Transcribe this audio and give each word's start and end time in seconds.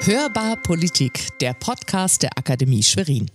Hörbar 0.00 0.56
Politik, 0.62 1.38
der 1.40 1.54
Podcast 1.54 2.22
der 2.22 2.36
Akademie 2.36 2.82
Schwerin. 2.82 3.30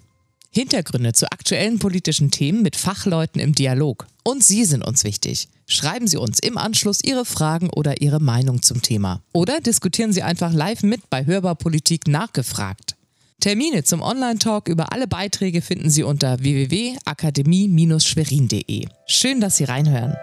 Hintergründe 0.49 1.13
zu 1.13 1.31
aktuellen 1.31 1.79
politischen 1.79 2.31
Themen 2.31 2.61
mit 2.61 2.75
Fachleuten 2.75 3.39
im 3.39 3.55
Dialog. 3.55 4.05
Und 4.23 4.43
Sie 4.43 4.65
sind 4.65 4.83
uns 4.83 5.03
wichtig. 5.03 5.47
Schreiben 5.65 6.07
Sie 6.07 6.17
uns 6.17 6.39
im 6.39 6.57
Anschluss 6.57 6.99
Ihre 7.03 7.25
Fragen 7.25 7.69
oder 7.69 8.01
Ihre 8.01 8.19
Meinung 8.19 8.61
zum 8.61 8.81
Thema. 8.81 9.21
Oder 9.33 9.61
diskutieren 9.61 10.11
Sie 10.13 10.23
einfach 10.23 10.51
live 10.51 10.83
mit 10.83 11.09
bei 11.09 11.25
Hörbar 11.25 11.55
Politik 11.55 12.07
nachgefragt. 12.07 12.95
Termine 13.39 13.83
zum 13.83 14.01
Online-Talk 14.01 14.67
über 14.67 14.91
alle 14.93 15.07
Beiträge 15.07 15.61
finden 15.61 15.89
Sie 15.89 16.03
unter 16.03 16.39
www.akademie-schwerin.de. 16.39 18.87
Schön, 19.05 19.41
dass 19.41 19.57
Sie 19.57 19.65
reinhören. 19.65 20.15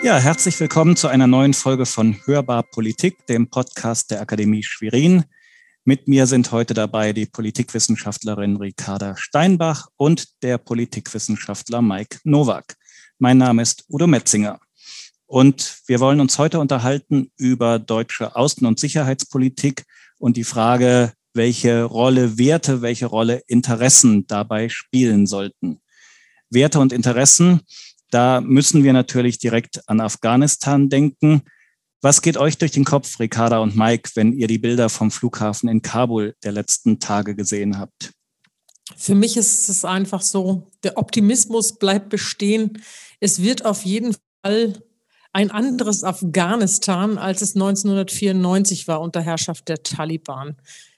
Ja, 0.00 0.16
herzlich 0.18 0.58
willkommen 0.60 0.94
zu 0.94 1.08
einer 1.08 1.26
neuen 1.26 1.54
Folge 1.54 1.84
von 1.84 2.16
Hörbar 2.24 2.62
Politik, 2.62 3.26
dem 3.26 3.50
Podcast 3.50 4.12
der 4.12 4.20
Akademie 4.20 4.62
Schwerin. 4.62 5.24
Mit 5.84 6.06
mir 6.06 6.28
sind 6.28 6.52
heute 6.52 6.72
dabei 6.72 7.12
die 7.12 7.26
Politikwissenschaftlerin 7.26 8.56
Ricarda 8.58 9.16
Steinbach 9.16 9.88
und 9.96 10.42
der 10.42 10.56
Politikwissenschaftler 10.56 11.82
Mike 11.82 12.20
Nowak. 12.22 12.76
Mein 13.18 13.38
Name 13.38 13.60
ist 13.60 13.86
Udo 13.88 14.06
Metzinger. 14.06 14.60
Und 15.26 15.80
wir 15.86 15.98
wollen 15.98 16.20
uns 16.20 16.38
heute 16.38 16.60
unterhalten 16.60 17.32
über 17.36 17.80
deutsche 17.80 18.36
Außen- 18.36 18.66
und 18.66 18.78
Sicherheitspolitik 18.78 19.84
und 20.18 20.36
die 20.36 20.44
Frage, 20.44 21.12
welche 21.34 21.82
Rolle 21.82 22.38
Werte, 22.38 22.82
welche 22.82 23.06
Rolle 23.06 23.42
Interessen 23.48 24.28
dabei 24.28 24.68
spielen 24.68 25.26
sollten. 25.26 25.80
Werte 26.50 26.78
und 26.78 26.92
Interessen 26.92 27.62
da 28.10 28.40
müssen 28.40 28.84
wir 28.84 28.92
natürlich 28.92 29.38
direkt 29.38 29.88
an 29.88 30.00
Afghanistan 30.00 30.88
denken. 30.88 31.42
Was 32.00 32.22
geht 32.22 32.36
euch 32.36 32.58
durch 32.58 32.70
den 32.70 32.84
Kopf, 32.84 33.18
Ricarda 33.18 33.58
und 33.58 33.76
Mike, 33.76 34.10
wenn 34.14 34.32
ihr 34.32 34.46
die 34.46 34.58
Bilder 34.58 34.88
vom 34.88 35.10
Flughafen 35.10 35.68
in 35.68 35.82
Kabul 35.82 36.34
der 36.44 36.52
letzten 36.52 37.00
Tage 37.00 37.34
gesehen 37.34 37.78
habt? 37.78 38.12
Für 38.96 39.14
mich 39.14 39.36
ist 39.36 39.68
es 39.68 39.84
einfach 39.84 40.22
so, 40.22 40.70
der 40.82 40.96
Optimismus 40.96 41.78
bleibt 41.78 42.08
bestehen. 42.08 42.80
Es 43.20 43.42
wird 43.42 43.64
auf 43.64 43.84
jeden 43.84 44.16
Fall 44.42 44.82
ein 45.32 45.50
anderes 45.50 46.04
Afghanistan, 46.04 47.18
als 47.18 47.42
es 47.42 47.54
1994 47.54 48.88
war 48.88 49.00
unter 49.00 49.20
Herrschaft 49.20 49.68
der 49.68 49.82
Taliban. 49.82 50.56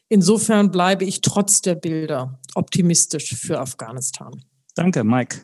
Insofern 0.09 0.71
bleibe 0.71 1.05
ich 1.05 1.21
trotz 1.21 1.63
der 1.63 1.75
Bilder 1.75 2.41
optimistisch 2.55 3.35
für 3.35 3.61
Afghanistan. 3.61 4.45
Danke, 4.75 5.03
Mike. 5.03 5.43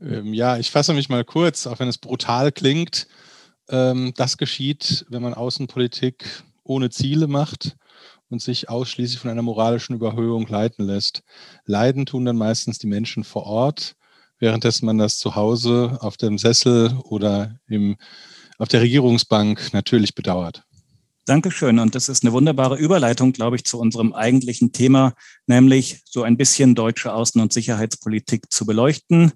Ähm, 0.00 0.34
ja, 0.34 0.58
ich 0.58 0.70
fasse 0.70 0.94
mich 0.94 1.08
mal 1.08 1.24
kurz, 1.24 1.66
auch 1.66 1.78
wenn 1.78 1.88
es 1.88 1.98
brutal 1.98 2.52
klingt. 2.52 3.08
Ähm, 3.68 4.12
das 4.16 4.38
geschieht, 4.38 5.06
wenn 5.08 5.22
man 5.22 5.34
Außenpolitik 5.34 6.44
ohne 6.62 6.90
Ziele 6.90 7.26
macht 7.26 7.76
und 8.28 8.42
sich 8.42 8.68
ausschließlich 8.68 9.20
von 9.20 9.30
einer 9.30 9.42
moralischen 9.42 9.96
Überhöhung 9.96 10.46
leiten 10.46 10.84
lässt. 10.86 11.22
Leiden 11.64 12.06
tun 12.06 12.24
dann 12.24 12.36
meistens 12.36 12.78
die 12.78 12.86
Menschen 12.86 13.24
vor 13.24 13.44
Ort, 13.44 13.96
währenddessen 14.38 14.86
man 14.86 14.98
das 14.98 15.18
zu 15.18 15.34
Hause 15.34 15.98
auf 16.00 16.16
dem 16.16 16.38
Sessel 16.38 16.96
oder 17.04 17.58
im, 17.66 17.96
auf 18.58 18.68
der 18.68 18.82
Regierungsbank 18.82 19.72
natürlich 19.72 20.14
bedauert. 20.14 20.62
Dankeschön. 21.24 21.78
Und 21.78 21.94
das 21.94 22.08
ist 22.08 22.24
eine 22.24 22.32
wunderbare 22.32 22.78
Überleitung, 22.78 23.32
glaube 23.32 23.56
ich, 23.56 23.64
zu 23.64 23.78
unserem 23.78 24.14
eigentlichen 24.14 24.72
Thema, 24.72 25.12
nämlich 25.46 26.00
so 26.06 26.22
ein 26.22 26.38
bisschen 26.38 26.74
deutsche 26.74 27.12
Außen- 27.12 27.42
und 27.42 27.52
Sicherheitspolitik 27.52 28.50
zu 28.50 28.64
beleuchten. 28.64 29.32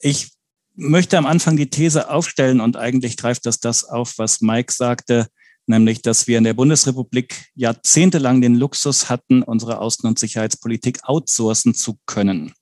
Ich 0.00 0.30
möchte 0.74 1.16
am 1.18 1.26
Anfang 1.26 1.56
die 1.56 1.70
These 1.70 2.10
aufstellen 2.10 2.60
und 2.60 2.76
eigentlich 2.76 3.16
greift 3.16 3.46
das 3.46 3.60
das 3.60 3.84
auf, 3.84 4.14
was 4.18 4.40
Mike 4.40 4.72
sagte, 4.72 5.26
nämlich, 5.66 6.02
dass 6.02 6.26
wir 6.26 6.38
in 6.38 6.44
der 6.44 6.54
Bundesrepublik 6.54 7.46
jahrzehntelang 7.54 8.40
den 8.40 8.54
Luxus 8.54 9.08
hatten, 9.08 9.42
unsere 9.42 9.80
Außen- 9.80 10.06
und 10.06 10.18
Sicherheitspolitik 10.18 11.00
outsourcen 11.04 11.74
zu 11.74 11.98
können. 12.06 12.52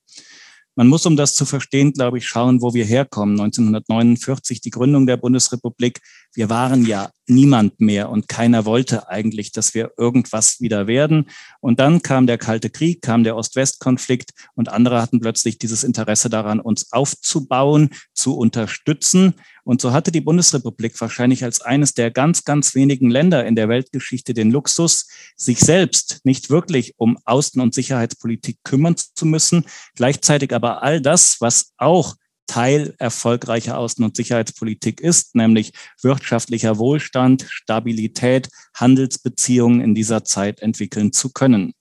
Man 0.77 0.89
muss, 0.89 1.07
um 1.07 1.17
das 1.17 1.37
zu 1.37 1.45
verstehen, 1.45 1.93
glaube 1.93 2.19
ich, 2.19 2.27
schauen, 2.27 2.61
wo 2.61 2.75
wir 2.75 2.85
herkommen. 2.85 3.39
1949 3.39 4.61
die 4.61 4.71
Gründung 4.71 5.07
der 5.07 5.17
Bundesrepublik. 5.17 6.01
Wir 6.35 6.51
waren 6.51 6.85
ja 6.85 7.11
niemand 7.27 7.81
mehr 7.81 8.11
und 8.11 8.29
keiner 8.29 8.65
wollte 8.65 9.09
eigentlich, 9.09 9.53
dass 9.53 9.73
wir 9.73 9.93
irgendwas 9.97 10.61
wieder 10.61 10.87
werden. 10.87 11.31
Und 11.61 11.81
dann 11.81 12.03
kam 12.03 12.27
der 12.27 12.39
Kalte 12.39 12.71
Krieg, 12.71 13.03
kam 13.03 13.25
der 13.25 13.37
Ost-West-Konflikt 13.37 14.33
und 14.55 14.69
andere 14.69 15.01
hatten 15.01 15.21
plötzlich 15.21 15.59
dieses 15.59 15.85
Interesse 15.85 16.29
daran, 16.29 16.61
uns 16.61 16.93
aufzubauen, 16.93 17.91
zu 18.13 18.37
unterstützen. 18.37 19.35
Und 19.63 19.81
so 19.81 19.93
hatte 19.93 20.13
die 20.13 20.21
Bundesrepublik 20.21 21.01
wahrscheinlich 21.01 21.45
als 21.45 21.61
eines 21.61 21.95
der 21.95 22.11
ganz, 22.11 22.45
ganz 22.45 22.75
wenigen 22.75 23.11
Länder 23.11 23.47
in 23.47 23.57
der 23.57 23.69
Weltgeschichte 23.69 24.35
den 24.35 24.51
Luxus, 24.51 25.09
sich 25.37 25.61
selbst 25.61 26.21
nicht 26.25 26.51
wirklich 26.51 26.95
um 26.99 27.17
Außen- 27.25 27.61
und 27.61 27.75
Sicherheitspolitik 27.75 28.59
kümmern 28.65 28.97
zu 28.97 29.25
müssen, 29.25 29.65
gleichzeitig 29.95 30.53
aber 30.53 30.83
all 30.83 31.01
das, 31.01 31.37
was 31.41 31.73
auch 31.79 32.17
Teil 32.47 32.95
erfolgreicher 32.99 33.79
Außen- 33.79 34.05
und 34.05 34.17
Sicherheitspolitik 34.17 35.01
ist, 35.01 35.35
nämlich 35.35 35.73
wirtschaftlicher 36.03 36.79
Wohlstand, 36.79 37.47
Stabilität, 37.49 38.49
Handelsbeziehungen 38.75 39.81
in 39.81 39.95
dieser 39.95 40.25
Zeit 40.25 40.61
entwickeln 40.61 41.13
zu 41.13 41.31
können. 41.31 41.75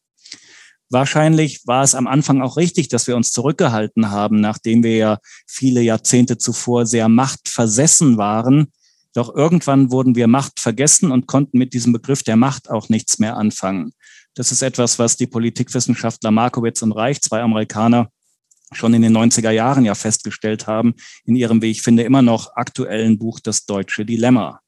Wahrscheinlich 0.90 1.66
war 1.66 1.84
es 1.84 1.96
am 1.96 2.06
Anfang 2.06 2.42
auch 2.42 2.56
richtig, 2.56 2.88
dass 2.88 3.08
wir 3.08 3.16
uns 3.16 3.32
zurückgehalten 3.32 4.12
haben, 4.12 4.40
nachdem 4.40 4.84
wir 4.84 4.96
ja 4.96 5.18
viele 5.48 5.82
Jahrzehnte 5.82 6.38
zuvor 6.38 6.86
sehr 6.86 7.10
machtversessen 7.10 8.18
waren. 8.18 8.68
Doch 9.16 9.34
irgendwann 9.34 9.92
wurden 9.92 10.16
wir 10.16 10.28
Macht 10.28 10.60
vergessen 10.60 11.12
und 11.12 11.28
konnten 11.28 11.58
mit 11.58 11.74
diesem 11.74 11.94
Begriff 11.94 12.22
der 12.22 12.36
Macht 12.36 12.70
auch 12.70 12.90
nichts 12.90 13.18
mehr 13.18 13.38
anfangen. 13.38 13.94
Das 14.36 14.52
ist 14.52 14.62
etwas, 14.62 15.00
was 15.00 15.18
die 15.18 15.28
Politikwissenschaftler 15.28 16.32
Markowitz 16.32 16.82
und 16.84 16.92
Reich, 16.92 17.22
zwei 17.22 17.42
Amerikaner, 17.42 18.10
schon 18.76 18.94
in 18.94 19.02
den 19.02 19.16
90er 19.16 19.52
Jahren 19.52 19.86
ja 19.86 19.96
festgestellt 19.96 20.68
haben, 20.68 20.96
in 21.26 21.36
ihrem, 21.36 21.62
wie 21.62 21.72
ich 21.72 21.82
finde, 21.82 22.04
immer 22.04 22.22
noch 22.22 22.56
aktuellen 22.56 23.18
Buch 23.18 23.40
Das 23.40 23.66
deutsche 23.66 24.06
Dilemma. 24.06 24.62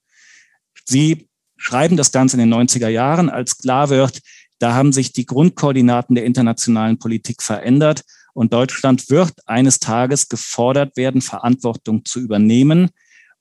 Sie 0.86 1.28
schreiben 1.58 1.98
das 1.98 2.12
Ganze 2.12 2.38
in 2.38 2.50
den 2.50 2.54
90er 2.54 2.90
Jahren, 2.90 3.30
als 3.30 3.58
klar 3.58 3.90
wird, 3.90 4.22
da 4.60 4.74
haben 4.74 4.94
sich 4.94 5.12
die 5.12 5.26
Grundkoordinaten 5.26 6.16
der 6.16 6.26
internationalen 6.26 6.98
Politik 6.98 7.42
verändert 7.42 8.04
und 8.34 8.54
Deutschland 8.54 9.10
wird 9.10 9.34
eines 9.46 9.80
Tages 9.80 10.28
gefordert 10.30 10.98
werden, 10.98 11.22
Verantwortung 11.22 12.04
zu 12.06 12.20
übernehmen. 12.20 12.90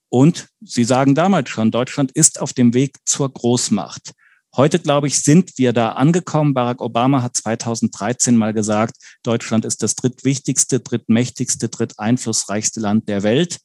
Und 0.08 0.48
Sie 0.60 0.84
sagen 0.84 1.14
damals 1.14 1.50
schon, 1.50 1.70
Deutschland 1.70 2.12
ist 2.12 2.40
auf 2.40 2.52
dem 2.52 2.74
Weg 2.74 2.98
zur 3.04 3.32
Großmacht. 3.32 4.12
Heute, 4.56 4.78
glaube 4.78 5.08
ich, 5.08 5.18
sind 5.18 5.58
wir 5.58 5.72
da 5.72 5.90
angekommen. 5.92 6.54
Barack 6.54 6.80
Obama 6.80 7.22
hat 7.22 7.36
2013 7.36 8.36
mal 8.36 8.52
gesagt, 8.52 8.94
Deutschland 9.24 9.64
ist 9.64 9.82
das 9.82 9.96
drittwichtigste, 9.96 10.78
drittmächtigste, 10.78 11.68
dritteinflussreichste 11.68 12.78
Land 12.78 13.08
der 13.08 13.24
Welt. 13.24 13.58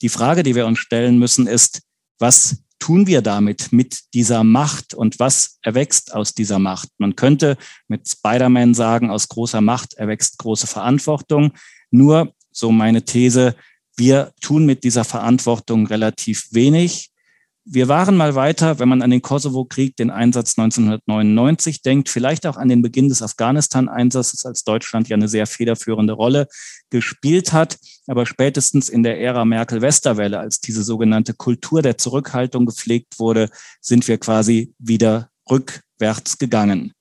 Die 0.00 0.08
Frage, 0.08 0.42
die 0.42 0.54
wir 0.54 0.64
uns 0.66 0.78
stellen 0.78 1.18
müssen, 1.18 1.46
ist, 1.46 1.82
was 2.18 2.62
tun 2.78 3.06
wir 3.06 3.20
damit 3.20 3.72
mit 3.72 4.14
dieser 4.14 4.42
Macht 4.42 4.94
und 4.94 5.18
was 5.18 5.58
erwächst 5.60 6.14
aus 6.14 6.32
dieser 6.32 6.58
Macht? 6.58 6.88
Man 6.96 7.14
könnte 7.14 7.58
mit 7.86 8.08
Spider-Man 8.08 8.72
sagen, 8.72 9.10
aus 9.10 9.28
großer 9.28 9.60
Macht 9.60 9.94
erwächst 9.94 10.38
große 10.38 10.66
Verantwortung. 10.66 11.52
Nur, 11.90 12.32
so 12.50 12.72
meine 12.72 13.04
These, 13.04 13.54
wir 13.98 14.32
tun 14.40 14.64
mit 14.64 14.82
dieser 14.82 15.04
Verantwortung 15.04 15.86
relativ 15.86 16.48
wenig 16.52 17.11
wir 17.64 17.88
waren 17.88 18.16
mal 18.16 18.34
weiter, 18.34 18.78
wenn 18.78 18.88
man 18.88 19.02
an 19.02 19.10
den 19.10 19.22
Kosovo-Krieg, 19.22 19.96
den 19.96 20.10
Einsatz 20.10 20.58
1999 20.58 21.82
denkt, 21.82 22.08
vielleicht 22.08 22.46
auch 22.46 22.56
an 22.56 22.68
den 22.68 22.82
Beginn 22.82 23.08
des 23.08 23.22
Afghanistan-Einsatzes, 23.22 24.44
als 24.44 24.64
Deutschland 24.64 25.08
ja 25.08 25.16
eine 25.16 25.28
sehr 25.28 25.46
federführende 25.46 26.12
Rolle 26.12 26.48
gespielt 26.90 27.52
hat. 27.52 27.78
Aber 28.08 28.26
spätestens 28.26 28.88
in 28.88 29.04
der 29.04 29.20
Ära 29.20 29.44
Merkel-Westerwelle, 29.44 30.40
als 30.40 30.60
diese 30.60 30.82
sogenannte 30.82 31.34
Kultur 31.34 31.82
der 31.82 31.98
Zurückhaltung 31.98 32.66
gepflegt 32.66 33.20
wurde, 33.20 33.48
sind 33.80 34.08
wir 34.08 34.18
quasi 34.18 34.74
wieder 34.78 35.30
rückwärts 35.48 36.38
gegangen. 36.38 36.92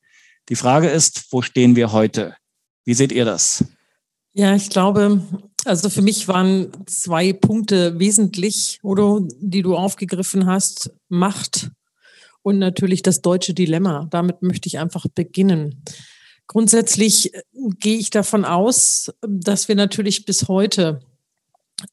Die 0.50 0.56
Frage 0.56 0.90
ist, 0.90 1.26
wo 1.32 1.42
stehen 1.42 1.76
wir 1.76 1.92
heute? 1.92 2.36
Wie 2.86 2.94
seht 2.94 3.12
ihr 3.12 3.26
das? 3.26 3.64
Ja, 4.34 4.56
ich 4.56 4.70
glaube, 4.70 5.22
also 5.66 5.90
für 5.90 6.02
mich 6.02 6.28
waren 6.28 6.72
zwei 6.88 7.34
Punkte 7.34 8.00
wesentlich, 8.00 8.80
oder 8.84 9.22
die 9.40 9.62
du 9.62 9.76
aufgegriffen 9.76 10.46
hast. 10.46 10.92
Macht 11.10 11.72
und 12.42 12.60
natürlich 12.60 13.04
das 13.04 13.22
deutsche 13.22 13.54
Dilemma. 13.54 14.08
Damit 14.10 14.42
möchte 14.42 14.68
ich 14.68 14.80
einfach 14.80 15.06
beginnen. 15.14 15.84
Grundsätzlich 16.48 17.34
äh, 17.34 17.42
gehe 17.80 17.98
ich 17.98 18.10
davon 18.10 18.46
aus, 18.46 19.12
dass 19.22 19.68
wir 19.68 19.76
natürlich 19.76 20.26
bis 20.26 20.48
heute, 20.48 21.00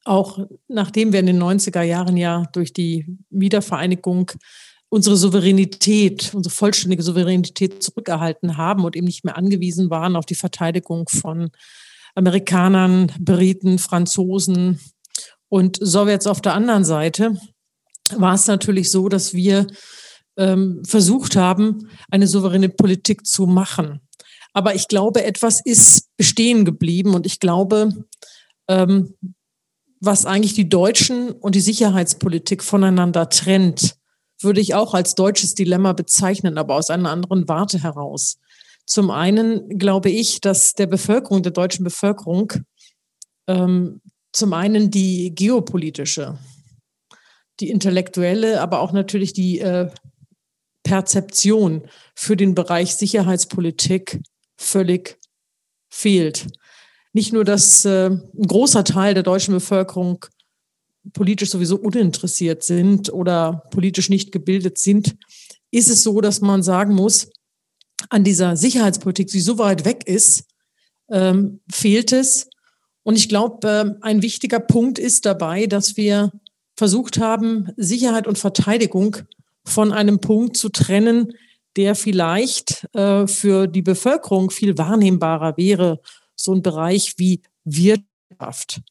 auch 0.05 0.39
nachdem 0.67 1.13
wir 1.13 1.19
in 1.19 1.27
den 1.27 1.41
90er 1.41 1.81
Jahren 1.81 2.17
ja 2.17 2.43
durch 2.53 2.73
die 2.73 3.05
Wiedervereinigung 3.29 4.31
unsere 4.89 5.17
Souveränität, 5.17 6.33
unsere 6.33 6.53
vollständige 6.53 7.03
Souveränität 7.03 7.83
zurückerhalten 7.83 8.57
haben 8.57 8.83
und 8.83 8.95
eben 8.95 9.05
nicht 9.05 9.23
mehr 9.23 9.37
angewiesen 9.37 9.91
waren 9.91 10.15
auf 10.15 10.25
die 10.25 10.35
Verteidigung 10.35 11.07
von 11.07 11.51
Amerikanern, 12.19 13.11
Briten, 13.19 13.79
Franzosen 13.79 14.79
und 15.47 15.77
Sowjets 15.81 16.27
auf 16.27 16.41
der 16.41 16.53
anderen 16.53 16.83
Seite, 16.83 17.37
war 18.15 18.35
es 18.35 18.45
natürlich 18.45 18.91
so, 18.91 19.07
dass 19.07 19.33
wir 19.33 19.67
ähm, 20.37 20.83
versucht 20.85 21.35
haben, 21.35 21.89
eine 22.11 22.27
souveräne 22.27 22.69
Politik 22.69 23.25
zu 23.25 23.47
machen. 23.47 24.01
Aber 24.53 24.75
ich 24.75 24.87
glaube, 24.87 25.23
etwas 25.23 25.61
ist 25.63 26.09
bestehen 26.17 26.65
geblieben 26.65 27.13
und 27.13 27.25
ich 27.25 27.39
glaube, 27.39 27.89
ähm, 28.67 29.15
was 30.01 30.25
eigentlich 30.25 30.53
die 30.53 30.69
Deutschen 30.69 31.31
und 31.31 31.55
die 31.55 31.61
Sicherheitspolitik 31.61 32.63
voneinander 32.63 33.29
trennt, 33.29 33.95
würde 34.41 34.59
ich 34.61 34.73
auch 34.73 34.93
als 34.93 35.15
deutsches 35.15 35.55
Dilemma 35.55 35.93
bezeichnen, 35.93 36.57
aber 36.57 36.75
aus 36.75 36.89
einer 36.89 37.11
anderen 37.11 37.47
Warte 37.47 37.81
heraus. 37.81 38.39
Zum 38.89 39.11
einen 39.11 39.77
glaube 39.77 40.09
ich, 40.09 40.41
dass 40.41 40.73
der 40.73 40.87
Bevölkerung, 40.87 41.43
der 41.43 41.51
deutschen 41.51 41.83
Bevölkerung, 41.83 42.51
ähm, 43.47 44.01
zum 44.33 44.53
einen 44.53 44.89
die 44.89 45.35
geopolitische, 45.35 46.39
die 47.59 47.69
intellektuelle, 47.69 48.59
aber 48.59 48.79
auch 48.79 48.91
natürlich 48.91 49.33
die 49.33 49.59
äh, 49.59 49.91
Perzeption 50.81 51.87
für 52.15 52.35
den 52.35 52.55
Bereich 52.55 52.95
Sicherheitspolitik 52.95 54.21
völlig 54.57 55.19
fehlt. 55.91 56.47
Nicht 57.13 57.31
nur, 57.31 57.43
dass 57.45 57.85
äh, 57.85 58.09
ein 58.09 58.47
großer 58.47 58.83
Teil 58.83 59.13
der 59.13 59.21
deutschen 59.21 59.53
Bevölkerung 59.53 60.25
politisch 61.13 61.51
sowieso 61.51 61.75
uninteressiert 61.75 62.63
sind 62.63 63.13
oder 63.13 63.65
politisch 63.69 64.09
nicht 64.09 64.31
gebildet 64.31 64.79
sind, 64.79 65.15
ist 65.69 65.91
es 65.91 66.01
so, 66.01 66.21
dass 66.21 66.41
man 66.41 66.63
sagen 66.63 66.95
muss, 66.95 67.29
an 68.09 68.23
dieser 68.23 68.57
Sicherheitspolitik, 68.57 69.27
die 69.27 69.39
so 69.39 69.57
weit 69.57 69.85
weg 69.85 70.07
ist, 70.07 70.45
ähm, 71.09 71.61
fehlt 71.71 72.11
es. 72.11 72.49
Und 73.03 73.15
ich 73.15 73.29
glaube, 73.29 73.67
äh, 73.67 74.05
ein 74.05 74.21
wichtiger 74.21 74.59
Punkt 74.59 74.99
ist 74.99 75.25
dabei, 75.25 75.67
dass 75.67 75.97
wir 75.97 76.31
versucht 76.75 77.19
haben, 77.19 77.69
Sicherheit 77.77 78.27
und 78.27 78.37
Verteidigung 78.37 79.17
von 79.65 79.91
einem 79.91 80.19
Punkt 80.19 80.57
zu 80.57 80.69
trennen, 80.69 81.33
der 81.75 81.95
vielleicht 81.95 82.87
äh, 82.95 83.27
für 83.27 83.67
die 83.67 83.81
Bevölkerung 83.81 84.49
viel 84.49 84.77
wahrnehmbarer 84.77 85.57
wäre. 85.57 86.01
So 86.35 86.53
ein 86.53 86.61
Bereich 86.61 87.15
wie 87.17 87.41
Wirtschaft, 87.63 88.81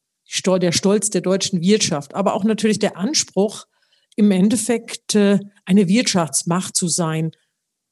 der 0.46 0.72
Stolz 0.72 1.10
der 1.10 1.22
deutschen 1.22 1.60
Wirtschaft, 1.60 2.14
aber 2.14 2.34
auch 2.34 2.44
natürlich 2.44 2.78
der 2.78 2.96
Anspruch, 2.96 3.66
im 4.16 4.30
Endeffekt 4.30 5.14
äh, 5.14 5.38
eine 5.64 5.88
Wirtschaftsmacht 5.88 6.76
zu 6.76 6.88
sein. 6.88 7.30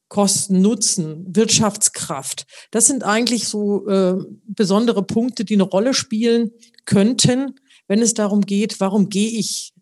Kosten, 0.09 0.61
Nutzen, 0.61 1.25
Wirtschaftskraft. 1.35 2.45
Das 2.71 2.87
sind 2.87 3.03
eigentlich 3.03 3.47
so 3.47 3.87
äh, 3.87 4.15
besondere 4.45 5.03
Punkte, 5.03 5.43
die 5.43 5.55
eine 5.55 5.63
Rolle 5.63 5.93
spielen 5.93 6.51
könnten, 6.85 7.55
wenn 7.87 8.01
es 8.01 8.13
darum 8.13 8.41
geht, 8.41 8.79
warum 8.79 9.09
gehe 9.09 9.29
ich 9.29 9.73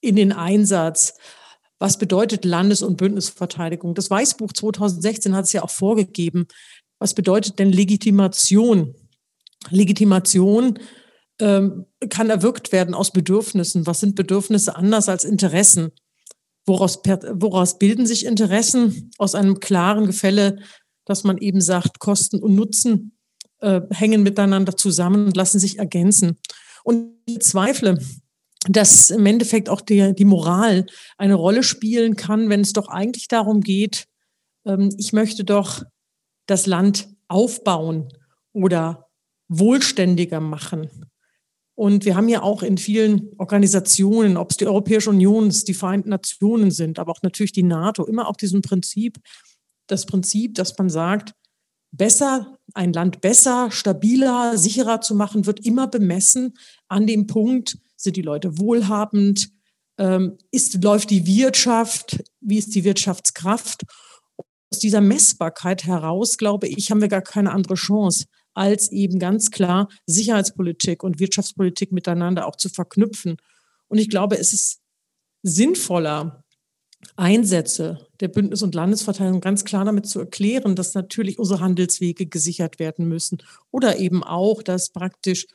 in 0.00 0.16
den 0.16 0.32
Einsatz? 0.32 1.14
Was 1.78 1.98
bedeutet 1.98 2.44
Landes- 2.44 2.82
und 2.82 2.96
Bündnisverteidigung? 2.96 3.94
Das 3.94 4.10
Weißbuch 4.10 4.52
2016 4.52 5.34
hat 5.34 5.44
es 5.44 5.52
ja 5.52 5.62
auch 5.62 5.70
vorgegeben. 5.70 6.46
Was 6.98 7.12
bedeutet 7.12 7.58
denn 7.58 7.70
Legitimation? 7.70 8.94
Legitimation 9.70 10.78
ähm, 11.38 11.86
kann 12.08 12.30
erwirkt 12.30 12.72
werden 12.72 12.94
aus 12.94 13.12
Bedürfnissen. 13.12 13.86
Was 13.86 14.00
sind 14.00 14.14
Bedürfnisse 14.14 14.76
anders 14.76 15.08
als 15.08 15.24
Interessen? 15.24 15.90
Woraus, 16.66 17.00
woraus 17.32 17.78
bilden 17.78 18.06
sich 18.06 18.26
Interessen? 18.26 19.10
Aus 19.18 19.34
einem 19.34 19.60
klaren 19.60 20.06
Gefälle, 20.06 20.58
dass 21.04 21.24
man 21.24 21.38
eben 21.38 21.60
sagt, 21.60 22.00
Kosten 22.00 22.40
und 22.40 22.54
Nutzen 22.54 23.16
äh, 23.60 23.80
hängen 23.90 24.22
miteinander 24.22 24.76
zusammen 24.76 25.26
und 25.26 25.36
lassen 25.36 25.60
sich 25.60 25.78
ergänzen. 25.78 26.38
Und 26.84 27.14
ich 27.26 27.40
zweifle, 27.40 27.98
dass 28.68 29.10
im 29.10 29.26
Endeffekt 29.26 29.68
auch 29.68 29.80
die, 29.80 30.14
die 30.14 30.24
Moral 30.24 30.86
eine 31.18 31.34
Rolle 31.34 31.62
spielen 31.62 32.16
kann, 32.16 32.48
wenn 32.48 32.60
es 32.60 32.72
doch 32.72 32.88
eigentlich 32.88 33.28
darum 33.28 33.60
geht, 33.60 34.08
ähm, 34.64 34.90
ich 34.98 35.12
möchte 35.12 35.44
doch 35.44 35.82
das 36.46 36.66
Land 36.66 37.08
aufbauen 37.28 38.08
oder 38.52 39.08
wohlständiger 39.48 40.40
machen. 40.40 40.90
Und 41.76 42.06
wir 42.06 42.16
haben 42.16 42.28
ja 42.28 42.42
auch 42.42 42.62
in 42.62 42.78
vielen 42.78 43.30
Organisationen, 43.36 44.38
ob 44.38 44.50
es 44.50 44.56
die 44.56 44.66
Europäische 44.66 45.10
Union, 45.10 45.50
die 45.50 45.74
Vereinten 45.74 46.08
Nationen 46.08 46.70
sind, 46.70 46.98
aber 46.98 47.12
auch 47.12 47.22
natürlich 47.22 47.52
die 47.52 47.62
NATO, 47.62 48.04
immer 48.06 48.28
auch 48.28 48.36
diesen 48.36 48.62
Prinzip, 48.62 49.18
das 49.86 50.06
Prinzip, 50.06 50.54
dass 50.54 50.76
man 50.78 50.88
sagt, 50.88 51.34
besser, 51.92 52.58
ein 52.72 52.94
Land 52.94 53.20
besser, 53.20 53.70
stabiler, 53.70 54.56
sicherer 54.56 55.02
zu 55.02 55.14
machen, 55.14 55.44
wird 55.44 55.64
immer 55.64 55.86
bemessen 55.86 56.54
an 56.88 57.06
dem 57.06 57.26
Punkt, 57.26 57.78
sind 57.96 58.16
die 58.16 58.22
Leute 58.22 58.58
wohlhabend? 58.58 59.50
Ähm, 59.98 60.38
ist, 60.50 60.82
läuft 60.82 61.10
die 61.10 61.26
Wirtschaft? 61.26 62.22
Wie 62.40 62.58
ist 62.58 62.74
die 62.74 62.84
Wirtschaftskraft? 62.84 63.82
Aus 64.72 64.78
dieser 64.78 65.02
Messbarkeit 65.02 65.84
heraus, 65.84 66.38
glaube 66.38 66.68
ich, 66.68 66.90
haben 66.90 67.00
wir 67.02 67.08
gar 67.08 67.22
keine 67.22 67.52
andere 67.52 67.74
Chance, 67.74 68.26
als 68.56 68.90
eben 68.90 69.18
ganz 69.18 69.50
klar 69.50 69.88
Sicherheitspolitik 70.06 71.02
und 71.02 71.20
Wirtschaftspolitik 71.20 71.92
miteinander 71.92 72.46
auch 72.46 72.56
zu 72.56 72.68
verknüpfen. 72.68 73.36
Und 73.88 73.98
ich 73.98 74.08
glaube, 74.08 74.38
es 74.38 74.52
ist 74.52 74.80
sinnvoller, 75.42 76.44
Einsätze 77.14 78.08
der 78.20 78.28
Bündnis- 78.28 78.62
und 78.62 78.74
Landesverteidigung 78.74 79.40
ganz 79.40 79.64
klar 79.64 79.84
damit 79.84 80.06
zu 80.06 80.18
erklären, 80.18 80.74
dass 80.74 80.94
natürlich 80.94 81.38
unsere 81.38 81.60
Handelswege 81.60 82.26
gesichert 82.26 82.78
werden 82.78 83.06
müssen 83.06 83.38
oder 83.70 83.98
eben 83.98 84.24
auch, 84.24 84.62
dass 84.62 84.90
praktisch 84.90 85.46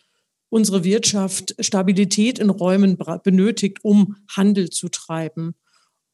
unsere 0.49 0.83
Wirtschaft 0.83 1.55
Stabilität 1.59 2.39
in 2.39 2.49
Räumen 2.49 2.97
benötigt, 3.23 3.79
um 3.83 4.17
Handel 4.29 4.69
zu 4.69 4.89
treiben. 4.89 5.55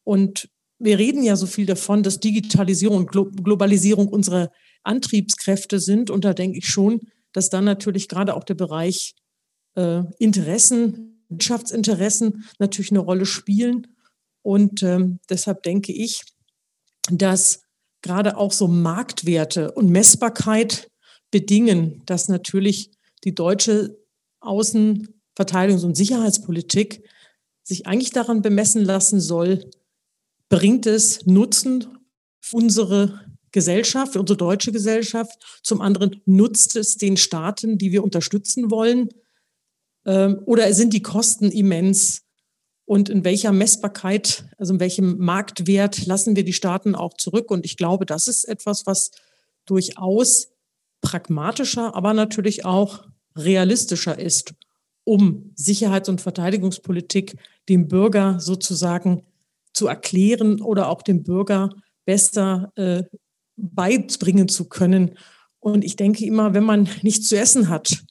Und 0.04 0.48
wir 0.78 0.98
reden 0.98 1.22
ja 1.22 1.36
so 1.36 1.46
viel 1.46 1.66
davon, 1.66 2.02
dass 2.02 2.20
Digitalisierung 2.20 3.06
und 3.06 3.10
Globalisierung 3.10 4.08
unsere 4.08 4.50
Antriebskräfte 4.88 5.78
sind. 5.78 6.10
Und 6.10 6.24
da 6.24 6.34
denke 6.34 6.58
ich 6.58 6.68
schon, 6.68 7.00
dass 7.32 7.50
dann 7.50 7.64
natürlich 7.64 8.08
gerade 8.08 8.34
auch 8.34 8.44
der 8.44 8.54
Bereich 8.54 9.14
äh, 9.76 10.02
Interessen, 10.18 11.24
Wirtschaftsinteressen 11.28 12.44
natürlich 12.58 12.90
eine 12.90 13.00
Rolle 13.00 13.26
spielen. 13.26 13.86
Und 14.42 14.82
ähm, 14.82 15.20
deshalb 15.28 15.62
denke 15.62 15.92
ich, 15.92 16.22
dass 17.10 17.62
gerade 18.02 18.36
auch 18.36 18.52
so 18.52 18.66
Marktwerte 18.66 19.72
und 19.72 19.90
Messbarkeit 19.90 20.90
bedingen, 21.30 22.02
dass 22.06 22.28
natürlich 22.28 22.90
die 23.24 23.34
deutsche 23.34 23.98
Außen-, 24.40 25.08
Verteidigungs- 25.36 25.84
und 25.84 25.96
Sicherheitspolitik 25.96 27.04
sich 27.62 27.86
eigentlich 27.86 28.10
daran 28.10 28.40
bemessen 28.40 28.84
lassen 28.84 29.20
soll, 29.20 29.70
bringt 30.48 30.86
es 30.86 31.26
Nutzen 31.26 31.86
für 32.40 32.56
unsere 32.56 33.27
Gesellschaft, 33.52 34.12
für 34.12 34.20
unsere 34.20 34.36
deutsche 34.36 34.72
Gesellschaft. 34.72 35.38
Zum 35.62 35.80
anderen 35.80 36.20
nutzt 36.26 36.76
es 36.76 36.96
den 36.96 37.16
Staaten, 37.16 37.78
die 37.78 37.92
wir 37.92 38.04
unterstützen 38.04 38.70
wollen. 38.70 39.08
Ähm, 40.06 40.40
oder 40.46 40.72
sind 40.72 40.92
die 40.92 41.02
Kosten 41.02 41.50
immens? 41.50 42.22
Und 42.84 43.10
in 43.10 43.22
welcher 43.22 43.52
Messbarkeit, 43.52 44.46
also 44.56 44.72
in 44.72 44.80
welchem 44.80 45.18
Marktwert 45.18 46.06
lassen 46.06 46.36
wir 46.36 46.44
die 46.44 46.54
Staaten 46.54 46.94
auch 46.94 47.14
zurück? 47.14 47.50
Und 47.50 47.66
ich 47.66 47.76
glaube, 47.76 48.06
das 48.06 48.28
ist 48.28 48.44
etwas, 48.44 48.86
was 48.86 49.10
durchaus 49.66 50.48
pragmatischer, 51.02 51.94
aber 51.94 52.14
natürlich 52.14 52.64
auch 52.64 53.04
realistischer 53.36 54.18
ist, 54.18 54.54
um 55.04 55.52
Sicherheits- 55.54 56.08
und 56.08 56.20
Verteidigungspolitik 56.20 57.36
dem 57.68 57.88
Bürger 57.88 58.40
sozusagen 58.40 59.22
zu 59.72 59.86
erklären 59.86 60.60
oder 60.60 60.88
auch 60.88 61.02
dem 61.02 61.22
Bürger 61.22 61.70
besser 62.04 62.72
äh, 62.76 63.04
beibringen 63.58 64.48
zu 64.48 64.68
können. 64.68 65.18
Und 65.58 65.84
ich 65.84 65.96
denke 65.96 66.24
immer, 66.24 66.54
wenn 66.54 66.64
man 66.64 66.88
nichts 67.02 67.28
zu 67.28 67.36
essen 67.36 67.68
hat 67.68 68.04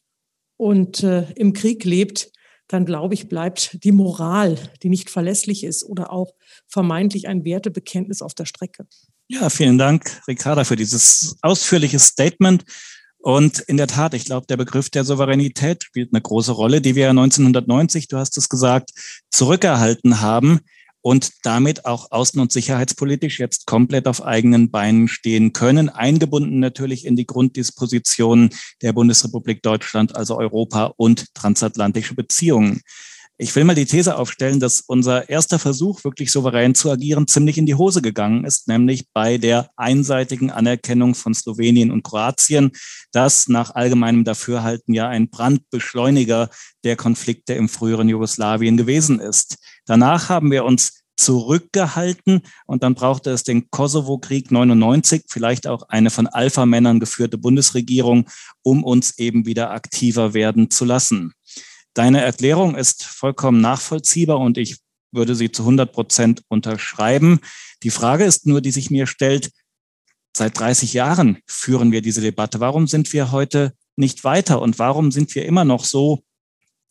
und 0.57 1.03
äh, 1.03 1.31
im 1.35 1.53
Krieg 1.53 1.83
lebt, 1.85 2.31
dann 2.67 2.85
glaube 2.85 3.13
ich, 3.13 3.29
bleibt 3.29 3.83
die 3.83 3.93
Moral, 3.93 4.57
die 4.83 4.89
nicht 4.89 5.09
verlässlich 5.09 5.63
ist 5.63 5.83
oder 5.83 6.11
auch 6.11 6.33
vermeintlich 6.67 7.27
ein 7.27 7.45
Wertebekenntnis 7.45 8.21
auf 8.21 8.33
der 8.33 8.45
Strecke. 8.45 8.85
Ja, 9.29 9.49
vielen 9.49 9.77
Dank, 9.77 10.21
Ricarda, 10.27 10.63
für 10.63 10.75
dieses 10.75 11.37
ausführliche 11.41 11.99
Statement. 11.99 12.65
Und 13.19 13.59
in 13.59 13.77
der 13.77 13.87
Tat, 13.87 14.13
ich 14.13 14.25
glaube, 14.25 14.47
der 14.47 14.57
Begriff 14.57 14.89
der 14.89 15.03
Souveränität 15.03 15.83
spielt 15.83 16.13
eine 16.13 16.21
große 16.21 16.51
Rolle, 16.51 16.81
die 16.81 16.95
wir 16.95 17.09
1990, 17.09 18.07
du 18.07 18.17
hast 18.17 18.37
es 18.37 18.47
gesagt, 18.47 18.91
zurückerhalten 19.31 20.21
haben 20.21 20.61
und 21.07 21.31
damit 21.43 21.85
auch 21.85 22.11
außen- 22.11 22.41
und 22.41 22.51
sicherheitspolitisch 22.51 23.39
jetzt 23.39 23.65
komplett 23.65 24.09
auf 24.09 24.21
eigenen 24.25 24.71
Beinen 24.71 25.07
stehen 25.07 25.53
können, 25.53 25.87
eingebunden 25.87 26.59
natürlich 26.59 27.05
in 27.05 27.15
die 27.15 27.25
Grunddispositionen 27.25 28.49
der 28.81 28.91
Bundesrepublik 28.91 29.61
Deutschland, 29.61 30.17
also 30.17 30.37
Europa 30.37 30.93
und 30.97 31.33
transatlantische 31.33 32.13
Beziehungen. 32.13 32.81
Ich 33.39 33.55
will 33.55 33.65
mal 33.65 33.75
die 33.75 33.85
These 33.85 34.17
aufstellen, 34.17 34.59
dass 34.59 34.81
unser 34.81 35.29
erster 35.29 35.59
Versuch, 35.59 36.03
wirklich 36.03 36.31
souverän 36.31 36.73
zu 36.73 36.89
agieren, 36.89 37.27
ziemlich 37.27 37.59
in 37.59 37.67
die 37.67 37.75
Hose 37.75 38.01
gegangen 38.01 38.45
ist, 38.45 38.67
nämlich 38.67 39.05
bei 39.13 39.37
der 39.37 39.69
einseitigen 39.75 40.49
Anerkennung 40.49 41.13
von 41.13 41.35
Slowenien 41.35 41.91
und 41.91 42.01
Kroatien, 42.01 42.71
das 43.11 43.47
nach 43.47 43.75
allgemeinem 43.75 44.23
Dafürhalten 44.23 44.95
ja 44.95 45.07
ein 45.07 45.29
Brandbeschleuniger 45.29 46.49
der 46.83 46.95
Konflikte 46.95 47.53
im 47.53 47.69
früheren 47.69 48.09
Jugoslawien 48.09 48.75
gewesen 48.75 49.19
ist. 49.19 49.57
Danach 49.85 50.29
haben 50.29 50.49
wir 50.49 50.65
uns 50.65 51.03
zurückgehalten 51.15 52.41
und 52.65 52.81
dann 52.81 52.95
brauchte 52.95 53.29
es 53.29 53.43
den 53.43 53.69
Kosovo-Krieg 53.69 54.51
99, 54.51 55.25
vielleicht 55.27 55.67
auch 55.67 55.83
eine 55.89 56.09
von 56.09 56.25
Alpha-Männern 56.25 56.99
geführte 56.99 57.37
Bundesregierung, 57.37 58.27
um 58.63 58.83
uns 58.83 59.19
eben 59.19 59.45
wieder 59.45 59.69
aktiver 59.69 60.33
werden 60.33 60.71
zu 60.71 60.85
lassen. 60.85 61.33
Deine 61.97 62.23
Erklärung 62.23 62.75
ist 62.75 63.05
vollkommen 63.05 63.59
nachvollziehbar 63.59 64.39
und 64.39 64.59
ich 64.59 64.77
würde 65.11 65.33
sie 65.33 65.51
zu 65.51 65.63
100 65.63 65.91
Prozent 65.91 66.43
unterschreiben. 66.47 67.39
Die 67.81 67.89
Frage 67.89 68.23
ist 68.23 68.45
nur, 68.45 68.61
die 68.61 68.69
sich 68.69 68.91
mir 68.91 69.07
stellt, 69.07 69.49
seit 70.35 70.59
30 70.59 70.93
Jahren 70.93 71.39
führen 71.47 71.91
wir 71.91 72.03
diese 72.03 72.21
Debatte. 72.21 72.59
Warum 72.59 72.85
sind 72.85 73.13
wir 73.13 73.31
heute 73.31 73.73
nicht 73.95 74.23
weiter 74.23 74.61
und 74.61 74.77
warum 74.77 75.11
sind 75.11 75.33
wir 75.33 75.47
immer 75.47 75.65
noch 75.65 75.83
so 75.83 76.21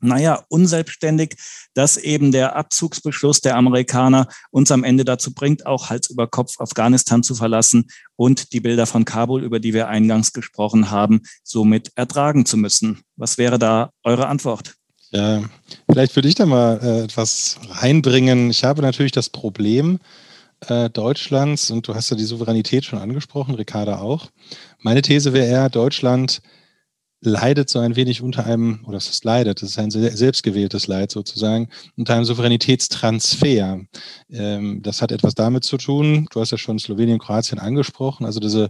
naja, 0.01 0.45
unselbstständig, 0.49 1.37
dass 1.73 1.97
eben 1.99 2.33
der 2.33 2.57
Abzugsbeschluss 2.57 3.41
der 3.41 3.57
Amerikaner 3.57 4.27
uns 4.51 4.73
am 4.73 4.83
Ende 4.83 5.05
dazu 5.05 5.33
bringt, 5.33 5.67
auch 5.67 5.89
Hals 5.89 6.11
über 6.11 6.27
Kopf 6.27 6.59
Afghanistan 6.59 7.23
zu 7.23 7.37
verlassen 7.37 7.87
und 8.17 8.53
die 8.53 8.61
Bilder 8.61 8.87
von 8.87 9.05
Kabul, 9.05 9.45
über 9.45 9.61
die 9.61 9.73
wir 9.73 9.87
eingangs 9.87 10.33
gesprochen 10.33 10.91
haben, 10.91 11.23
somit 11.45 11.93
ertragen 11.95 12.45
zu 12.45 12.57
müssen. 12.57 13.03
Was 13.15 13.39
wäre 13.39 13.61
da 13.61 13.91
eure 14.03 14.27
Antwort? 14.27 14.75
Ja, 15.17 15.43
vielleicht 15.91 16.15
würde 16.15 16.29
ich 16.29 16.35
da 16.35 16.45
mal 16.45 16.79
äh, 16.83 17.05
etwas 17.05 17.59
reinbringen. 17.71 18.51
Ich 18.51 18.65
habe 18.65 18.83
natürlich 18.83 19.13
das 19.13 19.31
Problem 19.31 19.99
äh, 20.69 20.91
Deutschlands, 20.91 21.71
und 21.71 21.89
du 21.89 21.95
hast 21.95 22.11
ja 22.11 22.19
die 22.19 22.25
Souveränität 22.25 22.85
schon 22.85 22.99
angesprochen, 22.99 23.55
Ricarda 23.55 24.01
auch. 24.01 24.27
Meine 24.79 25.01
These 25.01 25.33
wäre 25.33 25.47
eher, 25.47 25.71
Deutschland 25.71 26.43
leidet 27.23 27.71
so 27.71 27.79
ein 27.79 27.97
wenig 27.97 28.21
unter 28.21 28.45
einem, 28.45 28.85
oder 28.87 28.99
es 28.99 29.09
ist 29.09 29.25
leidet, 29.25 29.63
das 29.63 29.71
ist 29.71 29.79
ein 29.79 29.91
selbstgewähltes 29.91 30.87
Leid 30.87 31.11
sozusagen, 31.13 31.71
unter 31.97 32.15
einem 32.15 32.27
Souveränitätstransfer. 32.27 33.81
Ähm, 34.29 34.83
das 34.83 35.01
hat 35.01 35.13
etwas 35.13 35.35
damit 35.35 35.65
zu 35.65 35.79
tun, 35.79 36.29
du 36.31 36.41
hast 36.43 36.51
ja 36.51 36.59
schon 36.59 36.79
Slowenien, 36.79 37.19
Kroatien 37.19 37.59
angesprochen, 37.59 38.27
also 38.27 38.39
diese 38.39 38.69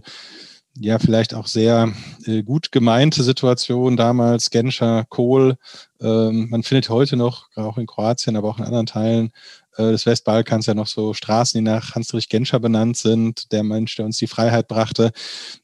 ja 0.79 0.99
vielleicht 0.99 1.33
auch 1.33 1.47
sehr 1.47 1.91
äh, 2.25 2.43
gut 2.43 2.71
gemeinte 2.71 3.23
Situation 3.23 3.97
damals, 3.97 4.49
Genscher, 4.49 5.05
Kohl. 5.09 5.57
Ähm, 6.01 6.49
man 6.49 6.63
findet 6.63 6.89
heute 6.89 7.17
noch, 7.17 7.47
auch 7.55 7.77
in 7.77 7.87
Kroatien, 7.87 8.35
aber 8.35 8.49
auch 8.49 8.59
in 8.59 8.65
anderen 8.65 8.85
Teilen 8.85 9.31
äh, 9.77 9.91
des 9.91 10.05
Westbalkans 10.05 10.65
ja 10.65 10.73
noch 10.73 10.87
so 10.87 11.13
Straßen, 11.13 11.57
die 11.57 11.63
nach 11.63 11.95
Hans-Dietrich 11.95 12.29
Genscher 12.29 12.59
benannt 12.59 12.97
sind, 12.97 13.51
der 13.51 13.63
Mensch, 13.63 13.95
der 13.95 14.05
uns 14.05 14.17
die 14.17 14.27
Freiheit 14.27 14.67
brachte. 14.67 15.11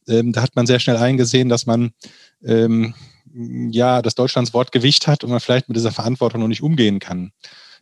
Ähm, 0.07 0.33
da 0.33 0.41
hat 0.41 0.55
man 0.55 0.65
sehr 0.65 0.79
schnell 0.79 0.97
eingesehen, 0.97 1.49
dass 1.49 1.65
man 1.65 1.91
ähm, 2.43 2.93
ja, 3.33 4.01
dass 4.01 4.15
Deutschlands 4.15 4.53
Wort 4.53 4.71
Gewicht 4.71 5.07
hat 5.07 5.23
und 5.23 5.31
man 5.31 5.39
vielleicht 5.39 5.67
mit 5.67 5.75
dieser 5.75 5.91
Verantwortung 5.91 6.41
noch 6.41 6.47
nicht 6.47 6.61
umgehen 6.61 6.99
kann. 6.99 7.31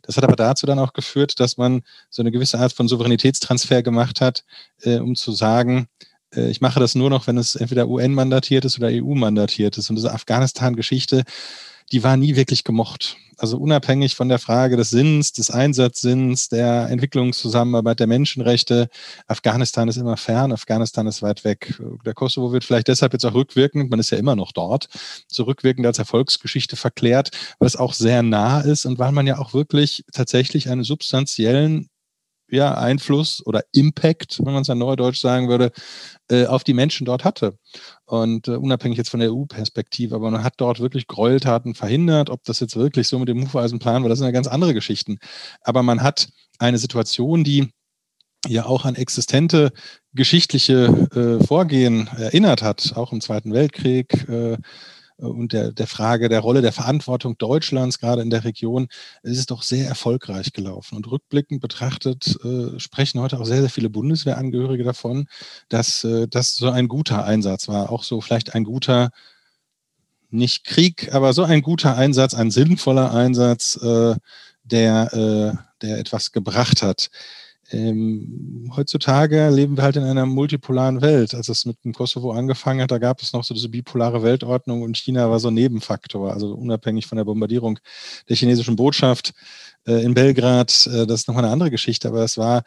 Das 0.02 0.16
hat 0.16 0.24
aber 0.24 0.36
dazu 0.36 0.66
dann 0.66 0.78
auch 0.78 0.94
geführt, 0.94 1.38
dass 1.38 1.56
man 1.56 1.82
so 2.10 2.22
eine 2.22 2.32
gewisse 2.32 2.58
Art 2.58 2.72
von 2.72 2.88
Souveränitätstransfer 2.88 3.82
gemacht 3.82 4.20
hat, 4.20 4.44
äh, 4.82 4.98
um 4.98 5.14
zu 5.14 5.32
sagen, 5.32 5.88
ich 6.34 6.60
mache 6.60 6.80
das 6.80 6.94
nur 6.94 7.10
noch, 7.10 7.26
wenn 7.26 7.38
es 7.38 7.54
entweder 7.54 7.88
UN-mandatiert 7.88 8.64
ist 8.64 8.78
oder 8.78 8.88
EU-mandatiert 8.88 9.76
ist. 9.78 9.90
Und 9.90 9.96
diese 9.96 10.12
Afghanistan-Geschichte, 10.12 11.24
die 11.92 12.02
war 12.02 12.16
nie 12.16 12.36
wirklich 12.36 12.64
gemocht. 12.64 13.16
Also 13.38 13.58
unabhängig 13.58 14.14
von 14.14 14.28
der 14.28 14.38
Frage 14.38 14.76
des 14.76 14.90
Sinns, 14.90 15.32
des 15.32 15.50
Einsatzsinns, 15.50 16.48
der 16.48 16.88
Entwicklungszusammenarbeit, 16.90 18.00
der 18.00 18.06
Menschenrechte, 18.06 18.88
Afghanistan 19.26 19.88
ist 19.88 19.96
immer 19.96 20.16
fern, 20.16 20.52
Afghanistan 20.52 21.06
ist 21.06 21.22
weit 21.22 21.44
weg. 21.44 21.80
Der 22.06 22.14
Kosovo 22.14 22.52
wird 22.52 22.64
vielleicht 22.64 22.88
deshalb 22.88 23.12
jetzt 23.12 23.24
auch 23.24 23.34
rückwirkend, 23.34 23.90
man 23.90 23.98
ist 23.98 24.10
ja 24.10 24.18
immer 24.18 24.36
noch 24.36 24.52
dort, 24.52 24.88
zurückwirkend 25.28 25.86
als 25.86 25.98
Erfolgsgeschichte 25.98 26.76
verklärt, 26.76 27.30
weil 27.58 27.66
es 27.66 27.76
auch 27.76 27.94
sehr 27.94 28.22
nah 28.22 28.60
ist 28.60 28.86
und 28.86 28.98
weil 28.98 29.12
man 29.12 29.26
ja 29.26 29.38
auch 29.38 29.54
wirklich 29.54 30.04
tatsächlich 30.12 30.68
einen 30.70 30.84
substanziellen 30.84 31.88
ja, 32.52 32.74
Einfluss 32.74 33.44
oder 33.44 33.62
Impact, 33.72 34.40
wenn 34.44 34.52
man 34.52 34.62
es 34.62 34.68
ja 34.68 34.74
neudeutsch 34.74 35.20
sagen 35.20 35.48
würde, 35.48 35.72
äh, 36.30 36.46
auf 36.46 36.64
die 36.64 36.74
Menschen 36.74 37.04
dort 37.04 37.24
hatte. 37.24 37.56
Und 38.04 38.46
äh, 38.48 38.52
unabhängig 38.52 38.98
jetzt 38.98 39.10
von 39.10 39.20
der 39.20 39.32
EU-Perspektive, 39.32 40.14
aber 40.14 40.30
man 40.30 40.44
hat 40.44 40.54
dort 40.58 40.80
wirklich 40.80 41.06
Gräueltaten 41.06 41.74
verhindert. 41.74 42.30
Ob 42.30 42.44
das 42.44 42.60
jetzt 42.60 42.76
wirklich 42.76 43.08
so 43.08 43.18
mit 43.18 43.28
dem 43.28 43.42
Hufeisenplan 43.42 44.02
war, 44.02 44.08
das 44.08 44.18
sind 44.18 44.26
ja 44.26 44.32
ganz 44.32 44.46
andere 44.46 44.74
Geschichten. 44.74 45.18
Aber 45.62 45.82
man 45.82 46.02
hat 46.02 46.28
eine 46.58 46.78
Situation, 46.78 47.42
die 47.42 47.70
ja 48.46 48.66
auch 48.66 48.84
an 48.84 48.96
existente 48.96 49.72
geschichtliche 50.12 51.38
äh, 51.40 51.44
Vorgehen 51.44 52.08
erinnert 52.08 52.62
hat, 52.62 52.92
auch 52.96 53.12
im 53.12 53.20
Zweiten 53.20 53.52
Weltkrieg, 53.52 54.28
äh, 54.28 54.58
und 55.22 55.52
der, 55.52 55.72
der 55.72 55.86
Frage 55.86 56.28
der 56.28 56.40
Rolle 56.40 56.62
der 56.62 56.72
Verantwortung 56.72 57.38
Deutschlands, 57.38 57.98
gerade 57.98 58.22
in 58.22 58.30
der 58.30 58.44
Region, 58.44 58.88
ist 59.22 59.38
es 59.38 59.46
doch 59.46 59.62
sehr 59.62 59.86
erfolgreich 59.86 60.52
gelaufen. 60.52 60.96
Und 60.96 61.10
rückblickend 61.10 61.60
betrachtet 61.60 62.38
äh, 62.44 62.78
sprechen 62.78 63.20
heute 63.20 63.38
auch 63.38 63.46
sehr, 63.46 63.60
sehr 63.60 63.70
viele 63.70 63.90
Bundeswehrangehörige 63.90 64.84
davon, 64.84 65.28
dass 65.68 66.04
äh, 66.04 66.28
das 66.28 66.54
so 66.54 66.70
ein 66.70 66.88
guter 66.88 67.24
Einsatz 67.24 67.68
war. 67.68 67.90
Auch 67.90 68.04
so 68.04 68.20
vielleicht 68.20 68.54
ein 68.54 68.64
guter, 68.64 69.10
nicht 70.30 70.64
Krieg, 70.64 71.12
aber 71.14 71.32
so 71.32 71.44
ein 71.44 71.62
guter 71.62 71.96
Einsatz, 71.96 72.34
ein 72.34 72.50
sinnvoller 72.50 73.12
Einsatz, 73.14 73.76
äh, 73.76 74.16
der, 74.64 75.12
äh, 75.12 75.56
der 75.82 75.98
etwas 75.98 76.32
gebracht 76.32 76.82
hat. 76.82 77.10
Ähm, 77.72 78.70
heutzutage 78.76 79.48
leben 79.48 79.76
wir 79.78 79.84
halt 79.84 79.96
in 79.96 80.04
einer 80.04 80.26
multipolaren 80.26 81.00
Welt. 81.00 81.34
Als 81.34 81.48
es 81.48 81.64
mit 81.64 81.82
dem 81.84 81.94
Kosovo 81.94 82.32
angefangen 82.32 82.82
hat, 82.82 82.90
da 82.90 82.98
gab 82.98 83.22
es 83.22 83.32
noch 83.32 83.44
so 83.44 83.54
diese 83.54 83.70
bipolare 83.70 84.22
Weltordnung 84.22 84.82
und 84.82 84.96
China 84.98 85.30
war 85.30 85.40
so 85.40 85.48
ein 85.48 85.54
Nebenfaktor, 85.54 86.32
also 86.32 86.52
unabhängig 86.54 87.06
von 87.06 87.16
der 87.16 87.24
Bombardierung 87.24 87.78
der 88.28 88.36
chinesischen 88.36 88.76
Botschaft 88.76 89.32
äh, 89.86 90.02
in 90.04 90.12
Belgrad. 90.12 90.86
Äh, 90.86 91.06
das 91.06 91.20
ist 91.20 91.28
nochmal 91.28 91.44
eine 91.44 91.52
andere 91.52 91.70
Geschichte, 91.70 92.08
aber 92.08 92.20
das 92.20 92.36
war, 92.36 92.62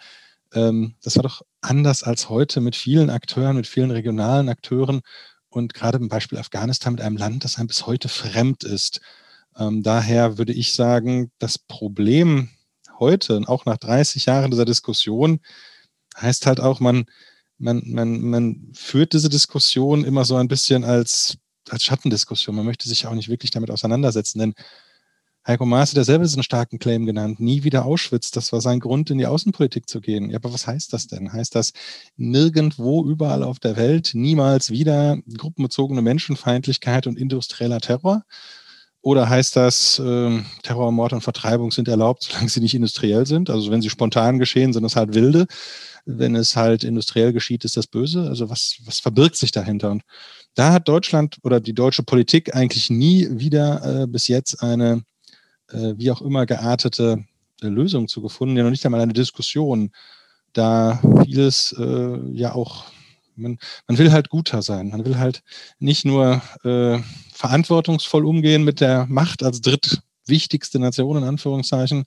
ähm, 0.54 0.96
das 1.04 1.16
war 1.18 1.24
doch 1.24 1.44
anders 1.62 2.02
als 2.02 2.30
heute 2.30 2.60
mit 2.60 2.76
vielen 2.76 3.12
Akteuren, 3.12 3.58
mit 3.58 3.68
vielen 3.68 3.92
regionalen 3.92 4.50
Akteuren 4.50 5.02
und 5.50 5.76
gerade 5.76 6.00
im 6.00 6.10
Beispiel 6.10 6.40
Afghanistan 6.40 6.94
mit 6.94 7.02
einem 7.02 7.18
Land, 7.18 7.44
das 7.44 7.58
einem 7.58 7.68
bis 7.68 7.86
heute 7.86 8.10
fremd 8.10 8.64
ist. 8.64 9.02
Ähm, 9.58 9.84
daher 9.84 10.40
würde 10.40 10.54
ich 10.54 10.74
sagen, 10.74 11.32
das 11.38 11.60
Problem 11.60 12.50
heute, 13.00 13.42
auch 13.48 13.66
nach 13.66 13.78
30 13.78 14.26
Jahren 14.26 14.52
dieser 14.52 14.66
Diskussion, 14.66 15.40
heißt 16.18 16.46
halt 16.48 16.60
auch, 16.60 16.80
man, 16.80 17.06
man, 17.58 17.84
man, 17.86 18.22
man 18.22 18.72
führt 18.74 19.14
diese 19.14 19.30
Diskussion 19.30 20.04
immer 20.06 20.26
so 20.26 20.36
ein 20.36 20.48
bisschen 20.48 20.84
als, 20.84 21.38
als 21.70 21.84
Schattendiskussion. 21.84 22.56
Man 22.56 22.66
möchte 22.66 22.90
sich 22.90 23.08
auch 23.08 23.14
nicht 23.14 23.30
wirklich 23.30 23.52
damit 23.52 23.72
auseinandersetzen, 23.72 24.40
denn 24.40 24.54
Heiko 25.48 25.66
Maas 25.68 25.92
hat 25.92 25.98
ja 25.98 26.04
selber 26.04 26.24
diesen 26.24 26.42
starken 26.42 26.80
Claim 26.80 27.06
genannt, 27.06 27.40
nie 27.40 27.64
wieder 27.64 27.86
Auschwitz, 27.86 28.32
das 28.32 28.52
war 28.52 28.62
sein 28.62 28.80
Grund, 28.80 29.12
in 29.12 29.20
die 29.20 29.28
Außenpolitik 29.28 29.88
zu 29.88 30.02
gehen. 30.02 30.32
Ja, 30.32 30.38
aber 30.38 30.52
was 30.52 30.66
heißt 30.66 30.92
das 30.92 31.06
denn? 31.06 31.32
Heißt 31.32 31.54
das 31.54 31.72
nirgendwo, 32.18 33.06
überall 33.06 33.44
auf 33.44 33.60
der 33.60 33.76
Welt, 33.76 34.12
niemals 34.16 34.72
wieder 34.72 35.20
gruppenbezogene 35.38 36.02
Menschenfeindlichkeit 36.02 37.06
und 37.06 37.20
industrieller 37.20 37.80
Terror? 37.80 38.24
Oder 39.06 39.30
heißt 39.30 39.56
das, 39.56 40.00
äh, 40.00 40.42
Terror, 40.64 40.92
Mord 40.92 41.14
und 41.14 41.22
Vertreibung 41.22 41.70
sind 41.70 41.88
erlaubt, 41.88 42.24
solange 42.24 42.50
sie 42.50 42.60
nicht 42.60 42.74
industriell 42.74 43.28
sind? 43.28 43.52
Also 43.52 43.70
wenn 43.70 43.84
sie 43.84 43.92
spontan 43.92 44.40
geschehen, 44.40 44.74
sind 44.74 44.84
es 44.84 44.96
halt 44.96 45.14
wilde. 45.14 45.46
Wenn 46.06 46.36
es 46.36 46.56
halt 46.56 46.84
industriell 46.84 47.32
geschieht, 47.32 47.66
ist 47.66 47.78
das 47.78 47.86
böse. 47.86 48.28
Also 48.28 48.50
was, 48.50 48.78
was 48.84 49.00
verbirgt 49.00 49.36
sich 49.36 49.52
dahinter? 49.52 49.92
Und 49.92 50.02
da 50.56 50.74
hat 50.74 50.88
Deutschland 50.88 51.38
oder 51.44 51.60
die 51.60 51.76
deutsche 51.76 52.02
Politik 52.02 52.56
eigentlich 52.56 52.90
nie 52.90 53.28
wieder 53.30 54.02
äh, 54.02 54.08
bis 54.08 54.28
jetzt 54.28 54.64
eine, 54.64 55.04
äh, 55.70 55.94
wie 55.98 56.10
auch 56.10 56.24
immer 56.24 56.48
geartete 56.48 57.24
äh, 57.62 57.68
Lösung 57.68 58.08
zu 58.08 58.24
gefunden, 58.24 58.58
ja 58.58 58.64
noch 58.64 58.72
nicht 58.72 58.86
einmal 58.88 59.02
eine 59.02 59.14
Diskussion, 59.14 59.92
da 60.54 61.00
vieles 61.24 61.76
äh, 61.78 62.18
ja 62.32 62.56
auch 62.56 62.86
man, 63.36 63.58
man 63.88 63.98
will 63.98 64.12
halt 64.12 64.30
guter 64.30 64.62
sein. 64.62 64.90
Man 64.90 65.06
will 65.06 65.18
halt 65.18 65.42
nicht 65.80 66.06
nur 66.06 66.42
äh, 66.64 67.00
verantwortungsvoll 67.34 68.26
umgehen 68.26 68.64
mit 68.64 68.82
der 68.82 69.06
Macht 69.08 69.44
als 69.44 69.62
drittwichtigste 69.62 70.80
Nation 70.80 71.18
in 71.18 71.24
Anführungszeichen, 71.24 72.06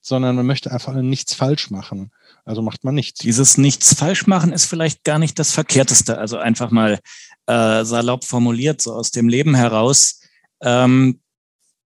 sondern 0.00 0.36
man 0.36 0.46
möchte 0.46 0.70
einfach 0.70 0.94
nichts 0.94 1.34
falsch 1.34 1.70
machen. 1.70 2.10
Also 2.44 2.62
macht 2.62 2.84
man 2.84 2.94
nichts. 2.94 3.20
Dieses 3.20 3.56
nichts 3.56 3.94
falsch 3.94 4.26
machen 4.26 4.52
ist 4.52 4.66
vielleicht 4.66 5.04
gar 5.04 5.18
nicht 5.18 5.38
das 5.38 5.52
Verkehrteste. 5.52 6.18
Also 6.18 6.36
einfach 6.36 6.70
mal 6.70 6.98
äh, 7.46 7.84
salopp 7.84 8.24
formuliert, 8.24 8.82
so 8.82 8.92
aus 8.94 9.10
dem 9.10 9.28
Leben 9.28 9.54
heraus. 9.54 10.20
Ähm, 10.62 11.20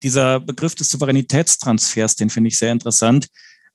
dieser 0.03 0.39
Begriff 0.39 0.75
des 0.75 0.89
Souveränitätstransfers, 0.89 2.15
den 2.15 2.29
finde 2.29 2.49
ich 2.49 2.57
sehr 2.57 2.71
interessant 2.71 3.27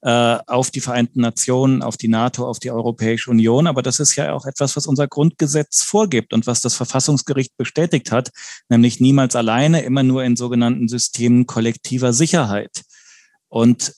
auf 0.03 0.71
die 0.71 0.81
Vereinten 0.81 1.21
Nationen, 1.21 1.83
auf 1.83 1.97
die 1.97 2.09
NATO, 2.09 2.47
auf 2.47 2.59
die 2.59 2.71
Europäische 2.71 3.31
Union. 3.31 3.67
Aber 3.67 3.83
das 3.83 3.99
ist 3.99 4.15
ja 4.15 4.33
auch 4.33 4.47
etwas, 4.47 4.77
was 4.77 4.87
unser 4.87 5.09
Grundgesetz 5.09 5.83
vorgibt 5.83 6.33
und 6.33 6.47
was 6.47 6.61
das 6.61 6.75
Verfassungsgericht 6.75 7.57
bestätigt 7.57 8.13
hat, 8.13 8.31
nämlich 8.69 9.01
niemals 9.01 9.35
alleine, 9.35 9.83
immer 9.83 10.03
nur 10.03 10.23
in 10.23 10.37
sogenannten 10.37 10.89
Systemen 10.89 11.47
kollektiver 11.47 12.13
Sicherheit. 12.13 12.83
Und 13.49 13.95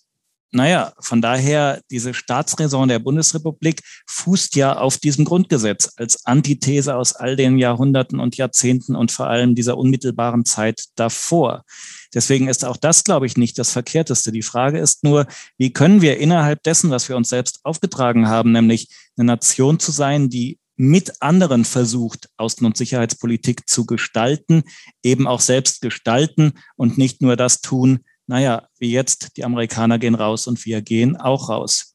naja, 0.51 0.93
von 0.99 1.21
daher, 1.21 1.83
diese 1.91 2.15
Staatsräson 2.15 2.89
der 2.89 3.01
Bundesrepublik 3.01 3.83
fußt 4.07 4.57
ja 4.57 4.79
auf 4.79 4.97
diesem 4.97 5.27
Grundgesetz 5.27 5.93
als 5.97 6.25
Antithese 6.25 6.97
aus 6.97 7.15
all 7.15 7.37
den 7.37 7.59
Jahrhunderten 7.59 8.19
und 8.19 8.37
Jahrzehnten 8.37 8.97
und 8.97 9.13
vor 9.13 9.29
allem 9.29 9.55
dieser 9.55 9.77
unmittelbaren 9.77 10.47
Zeit 10.47 10.85
davor. 10.95 11.65
Deswegen 12.15 12.49
ist 12.49 12.65
auch 12.65 12.79
das, 12.79 13.05
glaube 13.05 13.27
ich, 13.27 13.37
nicht 13.37 13.59
das 13.59 13.73
Verkehrteste. 13.73 14.33
Die 14.33 14.43
Frage 14.43 14.79
ist 14.79 15.05
nur, 15.05 15.27
wie 15.59 15.73
können 15.73 16.01
wir 16.01 16.19
innerhalb 16.19 16.63
dessen, 16.63 16.91
was 16.91 17.11
wir 17.11 17.17
uns 17.17 17.29
selbst 17.29 17.61
aufgetragen 17.65 18.29
haben, 18.29 18.53
nämlich 18.53 18.89
eine 19.19 19.27
Nation 19.27 19.79
zu 19.79 19.93
sein, 19.93 20.31
die 20.31 20.59
mit 20.77 21.21
anderen 21.21 21.65
versucht, 21.65 22.31
Außen- 22.39 22.65
und 22.65 22.77
Sicherheitspolitik 22.77 23.69
zu 23.69 23.85
gestalten, 23.85 24.63
eben 25.03 25.27
auch 25.27 25.41
selbst 25.41 25.83
gestalten 25.83 26.53
und 26.77 26.97
nicht 26.97 27.21
nur 27.21 27.37
das 27.37 27.61
tun, 27.61 28.05
naja, 28.29 28.69
wie 28.79 28.93
jetzt, 28.93 29.37
die 29.37 29.45
Amerikaner 29.45 29.99
gehen 29.99 30.15
raus 30.15 30.47
und 30.47 30.65
wir 30.65 30.83
gehen 30.83 31.17
auch 31.17 31.49
raus. 31.49 31.95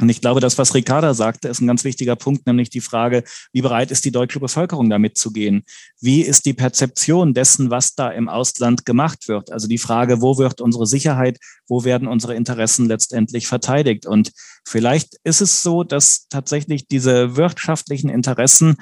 Und 0.00 0.08
ich 0.08 0.20
glaube, 0.20 0.40
das, 0.40 0.56
was 0.56 0.74
Ricarda 0.74 1.12
sagte, 1.12 1.48
ist 1.48 1.60
ein 1.60 1.66
ganz 1.66 1.84
wichtiger 1.84 2.16
Punkt, 2.16 2.46
nämlich 2.46 2.70
die 2.70 2.80
Frage, 2.80 3.24
wie 3.52 3.60
bereit 3.60 3.90
ist 3.90 4.04
die 4.04 4.10
deutsche 4.10 4.40
Bevölkerung 4.40 4.88
damit 4.88 5.18
zu 5.18 5.32
gehen? 5.32 5.64
Wie 6.00 6.22
ist 6.22 6.46
die 6.46 6.54
Perzeption 6.54 7.34
dessen, 7.34 7.70
was 7.70 7.94
da 7.94 8.08
im 8.08 8.28
Ausland 8.28 8.86
gemacht 8.86 9.28
wird? 9.28 9.52
Also 9.52 9.68
die 9.68 9.78
Frage, 9.78 10.22
wo 10.22 10.38
wird 10.38 10.60
unsere 10.60 10.86
Sicherheit, 10.86 11.38
wo 11.68 11.84
werden 11.84 12.08
unsere 12.08 12.34
Interessen 12.34 12.86
letztendlich 12.86 13.46
verteidigt? 13.46 14.06
Und 14.06 14.32
vielleicht 14.66 15.18
ist 15.24 15.42
es 15.42 15.62
so, 15.62 15.84
dass 15.84 16.26
tatsächlich 16.28 16.88
diese 16.88 17.36
wirtschaftlichen 17.36 18.08
Interessen 18.08 18.76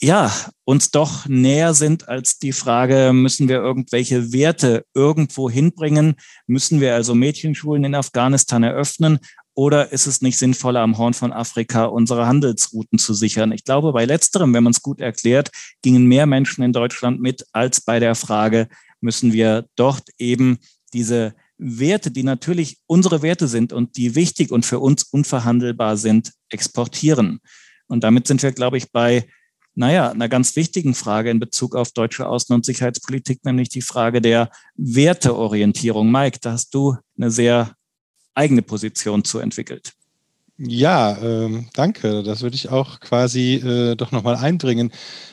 ja, 0.00 0.30
uns 0.64 0.90
doch 0.90 1.26
näher 1.26 1.72
sind 1.72 2.08
als 2.08 2.38
die 2.38 2.52
Frage, 2.52 3.12
müssen 3.14 3.48
wir 3.48 3.56
irgendwelche 3.56 4.32
Werte 4.32 4.84
irgendwo 4.94 5.48
hinbringen? 5.48 6.16
Müssen 6.46 6.80
wir 6.80 6.94
also 6.94 7.14
Mädchenschulen 7.14 7.84
in 7.84 7.94
Afghanistan 7.94 8.62
eröffnen? 8.62 9.18
Oder 9.54 9.92
ist 9.92 10.06
es 10.06 10.20
nicht 10.20 10.36
sinnvoller, 10.36 10.80
am 10.80 10.98
Horn 10.98 11.14
von 11.14 11.32
Afrika 11.32 11.86
unsere 11.86 12.26
Handelsrouten 12.26 12.98
zu 12.98 13.14
sichern? 13.14 13.52
Ich 13.52 13.64
glaube, 13.64 13.92
bei 13.94 14.04
letzterem, 14.04 14.52
wenn 14.52 14.64
man 14.64 14.72
es 14.72 14.82
gut 14.82 15.00
erklärt, 15.00 15.50
gingen 15.80 16.04
mehr 16.04 16.26
Menschen 16.26 16.62
in 16.62 16.74
Deutschland 16.74 17.22
mit 17.22 17.46
als 17.52 17.80
bei 17.80 17.98
der 17.98 18.14
Frage, 18.14 18.68
müssen 19.00 19.32
wir 19.32 19.64
dort 19.76 20.02
eben 20.18 20.58
diese 20.92 21.34
Werte, 21.56 22.10
die 22.10 22.22
natürlich 22.22 22.76
unsere 22.86 23.22
Werte 23.22 23.48
sind 23.48 23.72
und 23.72 23.96
die 23.96 24.14
wichtig 24.14 24.52
und 24.52 24.66
für 24.66 24.78
uns 24.78 25.04
unverhandelbar 25.04 25.96
sind, 25.96 26.32
exportieren. 26.50 27.40
Und 27.86 28.04
damit 28.04 28.26
sind 28.26 28.42
wir, 28.42 28.52
glaube 28.52 28.76
ich, 28.76 28.92
bei 28.92 29.26
naja, 29.76 30.10
einer 30.10 30.28
ganz 30.28 30.56
wichtigen 30.56 30.94
Frage 30.94 31.30
in 31.30 31.38
Bezug 31.38 31.76
auf 31.76 31.92
deutsche 31.92 32.26
Außen- 32.26 32.54
und 32.54 32.64
Sicherheitspolitik, 32.64 33.44
nämlich 33.44 33.68
die 33.68 33.82
Frage 33.82 34.22
der 34.22 34.50
Werteorientierung. 34.76 36.10
Mike, 36.10 36.38
da 36.40 36.52
hast 36.52 36.74
du 36.74 36.96
eine 37.16 37.30
sehr 37.30 37.74
eigene 38.34 38.62
Position 38.62 39.22
zu 39.22 39.38
entwickelt. 39.38 39.92
Ja, 40.58 41.18
ähm, 41.18 41.68
danke. 41.74 42.22
Das 42.22 42.40
würde 42.40 42.56
ich 42.56 42.70
auch 42.70 43.00
quasi 43.00 43.56
äh, 43.56 43.94
doch 43.94 44.10
nochmal 44.10 44.36
einbringen. 44.36 44.90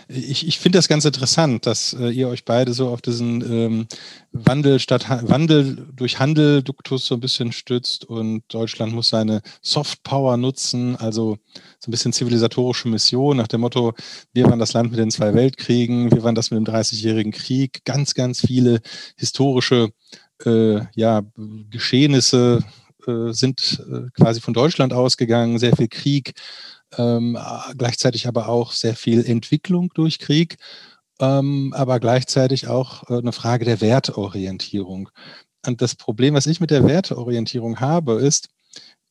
Ich, 0.10 0.46
ich 0.46 0.60
finde 0.60 0.78
das 0.78 0.90
ganz 0.90 1.06
interessant, 1.06 1.66
dass 1.66 1.94
äh, 1.94 2.10
ihr 2.10 2.28
euch 2.28 2.44
beide 2.44 2.74
so 2.74 2.90
auf 2.90 3.02
diesen 3.02 3.42
ähm, 3.42 3.88
Wandel 4.34 4.80
statt 4.80 5.06
Wandel 5.10 5.88
durch 5.96 6.20
Handel 6.20 6.62
Duktus 6.62 7.06
so 7.06 7.16
ein 7.16 7.22
bisschen 7.22 7.54
stützt 7.54 8.04
und 8.04 8.44
Deutschland 8.50 8.94
muss 8.94 9.10
seine 9.10 9.42
Soft 9.62 10.04
Power 10.04 10.36
nutzen, 10.36 10.98
also 10.98 11.38
so 11.80 11.88
ein 11.88 11.92
bisschen 11.92 12.12
zivilisatorische 12.12 12.90
Mission 12.90 13.38
nach 13.38 13.48
dem 13.48 13.62
Motto, 13.62 13.94
wir 14.34 14.46
waren 14.50 14.60
das 14.60 14.74
Land 14.74 14.92
mit 14.92 15.00
den 15.00 15.10
zwei 15.10 15.34
Weltkriegen, 15.34 16.12
wir 16.12 16.24
waren 16.24 16.36
das 16.36 16.52
mit 16.52 16.58
dem 16.58 16.66
30-jährigen 16.66 17.32
Krieg, 17.32 17.86
ganz, 17.86 18.14
ganz 18.14 18.42
viele 18.42 18.82
historische 19.16 19.92
äh, 20.46 20.82
ja, 20.96 21.22
Geschehnisse 21.70 22.64
sind 23.06 23.84
äh, 23.92 24.10
quasi 24.14 24.42
von 24.42 24.54
Deutschland 24.54 24.94
ausgegangen, 24.94 25.60
sehr 25.60 25.76
viel 25.76 25.88
Krieg, 25.88 26.34
ähm, 26.98 27.38
gleichzeitig 27.78 28.28
aber 28.28 28.50
auch 28.50 28.72
sehr 28.72 28.96
viel 28.96 29.26
Entwicklung 29.26 29.92
durch 29.94 30.20
Krieg, 30.20 30.58
ähm, 31.20 31.74
aber 31.76 32.00
gleichzeitig 32.00 32.68
auch 32.68 33.10
äh, 33.10 33.18
eine 33.18 33.32
Frage 33.32 33.66
der 33.66 33.82
Wertorientierung. 33.82 35.10
Und 35.66 35.82
das 35.82 35.96
Problem, 35.96 36.34
was 36.34 36.48
ich 36.48 36.60
mit 36.60 36.72
der 36.72 36.86
Werteorientierung 36.86 37.80
habe, 37.80 38.16
ist, 38.16 38.50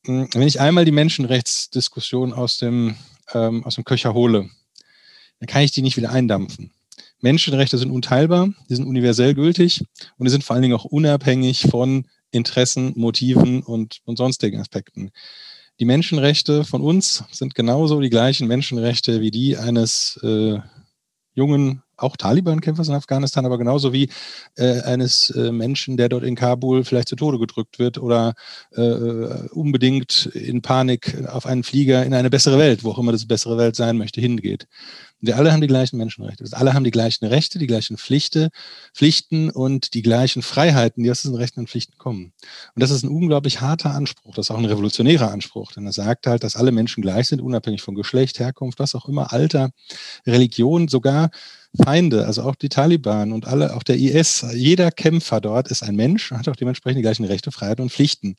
hm, 0.05 0.29
wenn 0.33 0.47
ich 0.47 0.59
einmal 0.59 0.85
die 0.85 0.91
Menschenrechtsdiskussion 0.91 2.33
aus 2.33 2.57
dem, 2.57 2.95
ähm, 3.33 3.63
aus 3.65 3.75
dem 3.75 3.85
Köcher 3.85 4.13
hole, 4.13 4.49
dann 5.39 5.47
kann 5.47 5.63
ich 5.63 5.71
die 5.71 5.81
nicht 5.81 5.97
wieder 5.97 6.11
eindampfen. 6.11 6.71
Menschenrechte 7.21 7.77
sind 7.77 7.89
unteilbar, 7.89 8.49
die 8.69 8.75
sind 8.75 8.85
universell 8.85 9.33
gültig 9.33 9.83
und 10.17 10.25
die 10.25 10.31
sind 10.31 10.43
vor 10.43 10.55
allen 10.55 10.63
Dingen 10.63 10.75
auch 10.75 10.85
unabhängig 10.85 11.61
von 11.69 12.05
Interessen, 12.33 12.93
Motiven 12.95 13.61
und, 13.61 13.99
und 14.05 14.17
sonstigen 14.17 14.59
Aspekten. 14.59 15.11
Die 15.79 15.85
Menschenrechte 15.85 16.65
von 16.65 16.81
uns 16.81 17.23
sind 17.31 17.55
genauso 17.55 18.01
die 18.01 18.09
gleichen 18.09 18.47
Menschenrechte 18.47 19.21
wie 19.21 19.31
die 19.31 19.57
eines 19.57 20.19
äh, 20.23 20.59
jungen, 21.33 21.82
auch 21.97 22.17
Taliban-Kämpfers 22.17 22.87
in 22.87 22.95
Afghanistan, 22.95 23.45
aber 23.45 23.57
genauso 23.57 23.93
wie 23.93 24.09
äh, 24.55 24.81
eines 24.81 25.29
äh, 25.31 25.51
Menschen, 25.51 25.97
der 25.97 26.09
dort 26.09 26.23
in 26.23 26.35
Kabul 26.35 26.83
vielleicht 26.83 27.07
zu 27.07 27.15
Tode 27.15 27.39
gedrückt 27.39 27.79
wird 27.79 27.97
oder 27.97 28.33
äh, 28.71 28.81
unbedingt 28.81 30.27
in 30.27 30.61
Panik 30.61 31.27
auf 31.27 31.45
einen 31.45 31.63
Flieger 31.63 32.05
in 32.05 32.13
eine 32.13 32.29
bessere 32.29 32.57
Welt, 32.57 32.83
wo 32.83 32.91
auch 32.91 32.99
immer 32.99 33.11
das 33.11 33.27
bessere 33.27 33.57
Welt 33.57 33.75
sein 33.75 33.97
möchte, 33.97 34.21
hingeht. 34.21 34.67
Wir 35.23 35.37
alle 35.37 35.53
haben 35.53 35.61
die 35.61 35.67
gleichen 35.67 35.95
Menschenrechte. 35.95 36.43
Wir 36.43 36.57
alle 36.57 36.73
haben 36.73 36.83
die 36.83 36.91
gleichen 36.91 37.25
Rechte, 37.25 37.57
die 37.57 37.65
gleichen 37.65 37.97
Pflichte, 37.97 38.49
Pflichten 38.93 39.49
und 39.49 39.93
die 39.93 40.01
gleichen 40.01 40.41
Freiheiten, 40.41 41.01
die 41.01 41.09
aus 41.09 41.21
diesen 41.21 41.37
Rechten 41.37 41.61
und 41.61 41.69
Pflichten 41.69 41.97
kommen. 41.97 42.33
Und 42.75 42.83
das 42.83 42.91
ist 42.91 43.03
ein 43.03 43.09
unglaublich 43.09 43.61
harter 43.61 43.91
Anspruch. 43.91 44.35
Das 44.35 44.47
ist 44.47 44.51
auch 44.51 44.57
ein 44.57 44.65
revolutionärer 44.65 45.31
Anspruch, 45.31 45.71
denn 45.71 45.85
er 45.85 45.93
sagt 45.93 46.27
halt, 46.27 46.43
dass 46.43 46.57
alle 46.57 46.73
Menschen 46.73 47.01
gleich 47.01 47.29
sind, 47.29 47.39
unabhängig 47.39 47.81
von 47.81 47.95
Geschlecht, 47.95 48.37
Herkunft, 48.39 48.79
was 48.79 48.95
auch 48.95 49.07
immer, 49.07 49.31
Alter, 49.31 49.69
Religion, 50.27 50.89
sogar 50.89 51.29
Feinde, 51.81 52.25
also 52.27 52.43
auch 52.43 52.55
die 52.55 52.69
Taliban 52.69 53.31
und 53.31 53.47
alle, 53.47 53.75
auch 53.75 53.83
der 53.83 53.97
IS. 53.97 54.45
Jeder 54.53 54.91
Kämpfer 54.91 55.41
dort 55.41 55.69
ist 55.69 55.83
ein 55.83 55.95
Mensch 55.95 56.31
und 56.31 56.37
hat 56.37 56.47
auch 56.47 56.55
dementsprechend 56.55 56.99
die 56.99 57.03
gleichen 57.03 57.25
Rechte, 57.25 57.51
Freiheiten 57.51 57.83
und 57.83 57.91
Pflichten. 57.91 58.35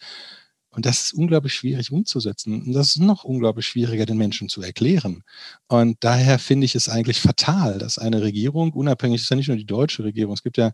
Und 0.74 0.86
das 0.86 1.04
ist 1.04 1.14
unglaublich 1.14 1.54
schwierig 1.54 1.92
umzusetzen. 1.92 2.62
Und 2.62 2.72
das 2.72 2.88
ist 2.88 2.98
noch 2.98 3.22
unglaublich 3.24 3.66
schwieriger, 3.66 4.06
den 4.06 4.18
Menschen 4.18 4.48
zu 4.48 4.60
erklären. 4.60 5.22
Und 5.68 5.98
daher 6.00 6.38
finde 6.38 6.64
ich 6.64 6.74
es 6.74 6.88
eigentlich 6.88 7.20
fatal, 7.20 7.78
dass 7.78 7.98
eine 7.98 8.22
Regierung, 8.22 8.72
unabhängig 8.72 9.22
ist 9.22 9.30
ja 9.30 9.36
nicht 9.36 9.48
nur 9.48 9.56
die 9.56 9.66
deutsche 9.66 10.02
Regierung, 10.02 10.34
es 10.34 10.42
gibt 10.42 10.56
ja 10.56 10.72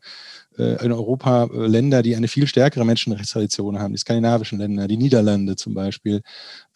äh, 0.57 0.83
in 0.85 0.93
Europa 0.93 1.45
äh, 1.45 1.67
Länder, 1.67 2.03
die 2.03 2.17
eine 2.17 2.29
viel 2.29 2.47
stärkere 2.47 2.87
Menschenrechtstradition 2.87 3.79
haben, 3.79 3.93
die 3.93 3.99
skandinavischen 3.99 4.59
Länder, 4.59 4.89
die 4.89 4.97
Niederlande 4.97 5.57
zum 5.57 5.75
Beispiel, 5.75 6.23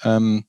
ähm, 0.03 0.44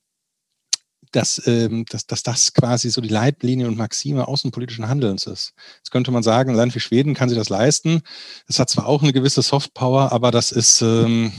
dass, 1.16 1.40
ähm, 1.46 1.86
dass, 1.88 2.06
dass 2.06 2.22
das 2.22 2.52
quasi 2.52 2.90
so 2.90 3.00
die 3.00 3.08
Leitlinie 3.08 3.66
und 3.66 3.78
Maxime 3.78 4.28
außenpolitischen 4.28 4.88
Handelns 4.88 5.26
ist. 5.26 5.54
Jetzt 5.78 5.90
könnte 5.90 6.10
man 6.10 6.22
sagen, 6.22 6.50
ein 6.50 6.56
Land 6.56 6.74
wie 6.74 6.80
Schweden 6.80 7.14
kann 7.14 7.30
sich 7.30 7.38
das 7.38 7.48
leisten. 7.48 8.02
Es 8.46 8.58
hat 8.58 8.68
zwar 8.68 8.86
auch 8.86 9.02
eine 9.02 9.14
gewisse 9.14 9.40
Softpower, 9.40 10.12
aber 10.12 10.30
das 10.30 10.52
ist, 10.52 10.82
ähm, 10.82 11.32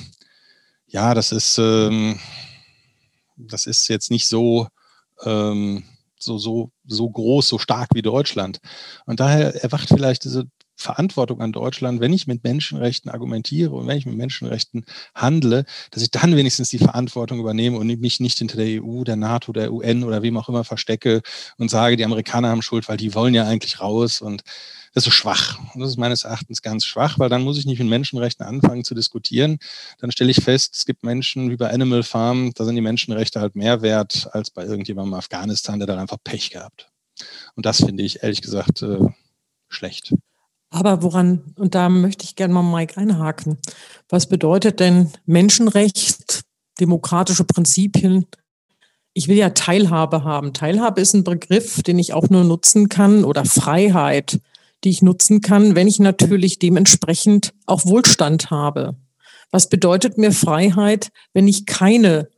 ja, 0.88 1.14
das 1.14 1.32
ist, 1.32 1.60
ähm, 1.60 2.20
das 3.36 3.68
ist 3.68 3.88
jetzt 3.88 4.10
nicht 4.10 4.28
so, 4.28 4.68
ähm, 5.24 5.84
so, 6.18 6.40
so, 6.40 6.72
so 6.88 7.10
groß, 7.10 7.48
so 7.48 7.60
stark 7.60 7.90
wie 7.94 8.02
Deutschland. 8.02 8.60
Und 9.06 9.20
daher 9.20 9.64
erwacht 9.64 9.90
vielleicht 9.90 10.24
diese 10.24 10.48
Verantwortung 10.78 11.42
an 11.42 11.52
Deutschland, 11.52 12.00
wenn 12.00 12.14
ich 12.14 12.28
mit 12.28 12.44
Menschenrechten 12.44 13.10
argumentiere 13.10 13.72
und 13.72 13.88
wenn 13.88 13.98
ich 13.98 14.06
mit 14.06 14.16
Menschenrechten 14.16 14.86
handle, 15.16 15.66
dass 15.92 16.04
ich 16.04 16.12
dann 16.12 16.36
wenigstens 16.36 16.70
die 16.70 16.78
Verantwortung 16.78 17.40
übernehme 17.40 17.78
und 17.78 17.88
mich 18.00 18.20
nicht 18.20 18.38
hinter 18.38 18.58
der 18.58 18.84
EU, 18.84 19.04
der 19.04 19.16
NATO, 19.16 19.52
der 19.52 19.74
UN 19.74 20.04
oder 20.04 20.22
wem 20.22 20.38
auch 20.38 20.50
immer 20.50 20.64
verstecke 20.64 21.22
und 21.58 21.70
sage, 21.70 21.98
die 21.98 22.06
Amerikaner 22.06 22.50
haben 22.50 22.62
Schuld, 22.62 22.88
weil 22.88 22.98
die 22.98 23.16
wollen 23.16 23.34
ja 23.34 23.46
eigentlich 23.48 23.82
raus 23.82 24.22
und 24.22 24.44
das 24.94 25.06
ist 25.06 25.14
schwach. 25.14 25.60
Und 25.74 25.82
das 25.82 25.90
ist 25.90 25.98
meines 25.98 26.24
Erachtens 26.24 26.62
ganz 26.62 26.86
schwach, 26.86 27.20
weil 27.20 27.30
dann 27.30 27.44
muss 27.44 27.58
ich 27.58 27.66
nicht 27.66 27.80
mit 27.80 27.88
Menschenrechten 27.88 28.46
anfangen 28.46 28.84
zu 28.84 28.96
diskutieren. 28.96 29.58
Dann 30.00 30.12
stelle 30.12 30.32
ich 30.32 30.44
fest, 30.44 30.76
es 30.76 30.86
gibt 30.86 31.04
Menschen 31.04 31.50
wie 31.50 31.58
bei 31.58 31.70
Animal 31.70 32.04
Farm, 32.04 32.52
da 32.56 32.66
sind 32.66 32.76
die 32.76 32.82
Menschenrechte 32.82 33.42
halt 33.42 33.56
mehr 33.56 33.82
wert 33.82 34.28
als 34.32 34.50
bei 34.50 34.64
irgendjemandem 34.64 35.14
in 35.14 35.20
Afghanistan, 35.20 35.80
der 35.80 35.88
dann 35.88 36.00
einfach 36.00 36.18
Pech 36.24 36.50
gehabt. 36.52 36.90
Und 37.56 37.66
das 37.66 37.78
finde 37.78 38.04
ich 38.04 38.24
ehrlich 38.24 38.42
gesagt 38.42 38.82
äh, 38.82 39.00
schlecht. 39.70 40.14
Aber 40.70 41.02
woran, 41.02 41.54
und 41.56 41.76
da 41.76 41.90
möchte 41.90 42.26
ich 42.26 42.36
gerne 42.36 42.54
mal 42.54 42.64
Mike 42.64 42.98
einhaken, 42.98 43.58
was 44.10 44.28
bedeutet 44.28 44.80
denn 44.80 45.12
Menschenrecht, 45.26 46.42
demokratische 46.80 47.46
Prinzipien? 47.46 48.26
Ich 49.14 49.28
will 49.28 49.38
ja 49.38 49.52
Teilhabe 49.52 50.24
haben. 50.24 50.54
Teilhabe 50.54 51.02
ist 51.02 51.14
ein 51.14 51.24
Begriff, 51.24 51.82
den 51.84 51.98
ich 51.98 52.14
auch 52.14 52.30
nur 52.30 52.44
nutzen 52.44 52.90
kann, 52.90 53.24
oder 53.24 53.46
Freiheit 53.46 54.40
die 54.84 54.90
ich 54.90 55.02
nutzen 55.02 55.42
kann, 55.42 55.76
wenn 55.76 55.88
ich 55.88 56.00
natürlich 56.00 56.60
dementsprechend 56.60 57.54
auch 57.66 57.86
Wohlstand 57.86 58.52
habe. 58.52 58.96
Was 59.52 59.70
bedeutet 59.70 60.18
mir 60.18 60.32
Freiheit, 60.32 61.10
wenn 61.34 61.48
ich 61.48 61.66
keine 61.66 62.30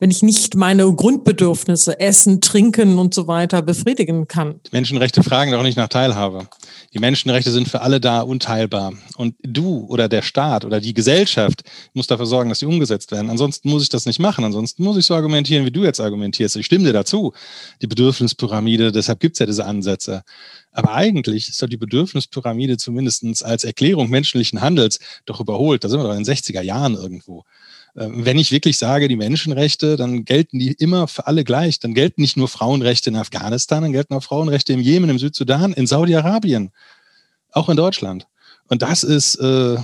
wenn 0.00 0.10
ich 0.10 0.22
nicht 0.22 0.56
meine 0.56 0.92
Grundbedürfnisse, 0.92 2.00
Essen, 2.00 2.40
Trinken 2.40 2.98
und 2.98 3.12
so 3.12 3.28
weiter 3.28 3.60
befriedigen 3.60 4.26
kann. 4.26 4.58
Menschenrechte 4.72 5.22
fragen 5.22 5.52
doch 5.52 5.62
nicht 5.62 5.76
nach 5.76 5.88
Teilhabe. 5.88 6.48
Die 6.94 6.98
Menschenrechte 6.98 7.50
sind 7.50 7.68
für 7.68 7.82
alle 7.82 8.00
da 8.00 8.22
unteilbar. 8.22 8.94
Und 9.16 9.34
du 9.42 9.84
oder 9.88 10.08
der 10.08 10.22
Staat 10.22 10.64
oder 10.64 10.80
die 10.80 10.94
Gesellschaft 10.94 11.62
muss 11.92 12.06
dafür 12.06 12.24
sorgen, 12.24 12.48
dass 12.48 12.60
sie 12.60 12.66
umgesetzt 12.66 13.12
werden. 13.12 13.30
Ansonsten 13.30 13.68
muss 13.68 13.82
ich 13.82 13.90
das 13.90 14.06
nicht 14.06 14.18
machen. 14.18 14.42
Ansonsten 14.42 14.82
muss 14.82 14.96
ich 14.96 15.04
so 15.04 15.14
argumentieren, 15.14 15.66
wie 15.66 15.70
du 15.70 15.84
jetzt 15.84 16.00
argumentierst. 16.00 16.56
Ich 16.56 16.66
stimme 16.66 16.84
dir 16.84 16.94
dazu. 16.94 17.34
Die 17.82 17.86
Bedürfnispyramide, 17.86 18.92
deshalb 18.92 19.20
gibt 19.20 19.36
es 19.36 19.40
ja 19.40 19.46
diese 19.46 19.66
Ansätze. 19.66 20.22
Aber 20.72 20.94
eigentlich 20.94 21.50
ist 21.50 21.60
doch 21.60 21.68
die 21.68 21.76
Bedürfnispyramide 21.76 22.78
zumindest 22.78 23.44
als 23.44 23.64
Erklärung 23.64 24.08
menschlichen 24.08 24.62
Handels 24.62 24.98
doch 25.26 25.40
überholt. 25.40 25.84
Da 25.84 25.90
sind 25.90 26.00
wir 26.00 26.04
doch 26.04 26.16
in 26.16 26.24
den 26.24 26.34
60er 26.34 26.62
Jahren 26.62 26.94
irgendwo. 26.94 27.44
Ähm, 27.96 28.24
wenn 28.24 28.38
ich 28.38 28.52
wirklich 28.52 28.78
sage, 28.78 29.08
die 29.08 29.16
Menschenrechte, 29.16 29.96
dann 29.96 30.24
gelten 30.24 30.58
die 30.58 30.72
immer 30.72 31.08
für 31.08 31.26
alle 31.26 31.44
gleich. 31.44 31.80
Dann 31.80 31.94
gelten 31.94 32.20
nicht 32.20 32.36
nur 32.36 32.48
Frauenrechte 32.48 33.10
in 33.10 33.16
Afghanistan, 33.16 33.82
dann 33.82 33.92
gelten 33.92 34.14
auch 34.14 34.22
Frauenrechte 34.22 34.72
im 34.72 34.80
Jemen, 34.80 35.10
im 35.10 35.18
Südsudan, 35.18 35.72
in 35.72 35.86
Saudi-Arabien, 35.86 36.70
auch 37.52 37.68
in 37.68 37.76
Deutschland. 37.76 38.26
Und 38.68 38.82
das 38.82 39.02
ist, 39.02 39.36
äh, 39.36 39.76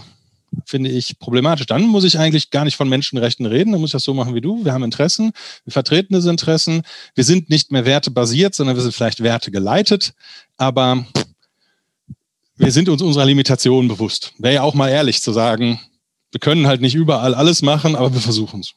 finde 0.65 0.91
ich, 0.91 1.19
problematisch. 1.19 1.67
Dann 1.67 1.83
muss 1.83 2.05
ich 2.05 2.19
eigentlich 2.19 2.51
gar 2.51 2.65
nicht 2.65 2.77
von 2.77 2.89
Menschenrechten 2.89 3.47
reden. 3.47 3.73
Dann 3.73 3.81
muss 3.81 3.89
ich 3.91 3.93
das 3.93 4.05
so 4.05 4.15
machen 4.15 4.35
wie 4.35 4.41
du. 4.41 4.65
Wir 4.65 4.73
haben 4.73 4.85
Interessen, 4.85 5.33
wir 5.65 5.73
vertreten 5.73 6.15
diese 6.15 6.31
Interessen. 6.31 6.83
Wir 7.15 7.25
sind 7.25 7.51
nicht 7.51 7.73
mehr 7.73 7.85
wertebasiert, 7.85 8.55
sondern 8.55 8.77
wir 8.77 8.83
sind 8.83 8.95
vielleicht 8.95 9.23
wertegeleitet. 9.23 10.15
Aber 10.57 11.05
wir 12.57 12.73
sind 12.73 12.89
uns 12.89 13.03
unserer 13.03 13.27
Limitation 13.27 13.89
bewusst. 13.89 14.33
Wäre 14.39 14.55
ja 14.55 14.63
auch 14.63 14.75
mal 14.75 14.89
ehrlich 14.89 15.21
zu 15.21 15.33
sagen, 15.33 15.81
wir 16.37 16.41
können 16.41 16.67
halt 16.67 16.83
nicht 16.83 16.95
überall 16.95 17.35
alles 17.35 17.63
machen, 17.63 17.97
aber 17.97 18.13
wir 18.13 18.21
versuchen 18.21 18.61
es. 18.61 18.75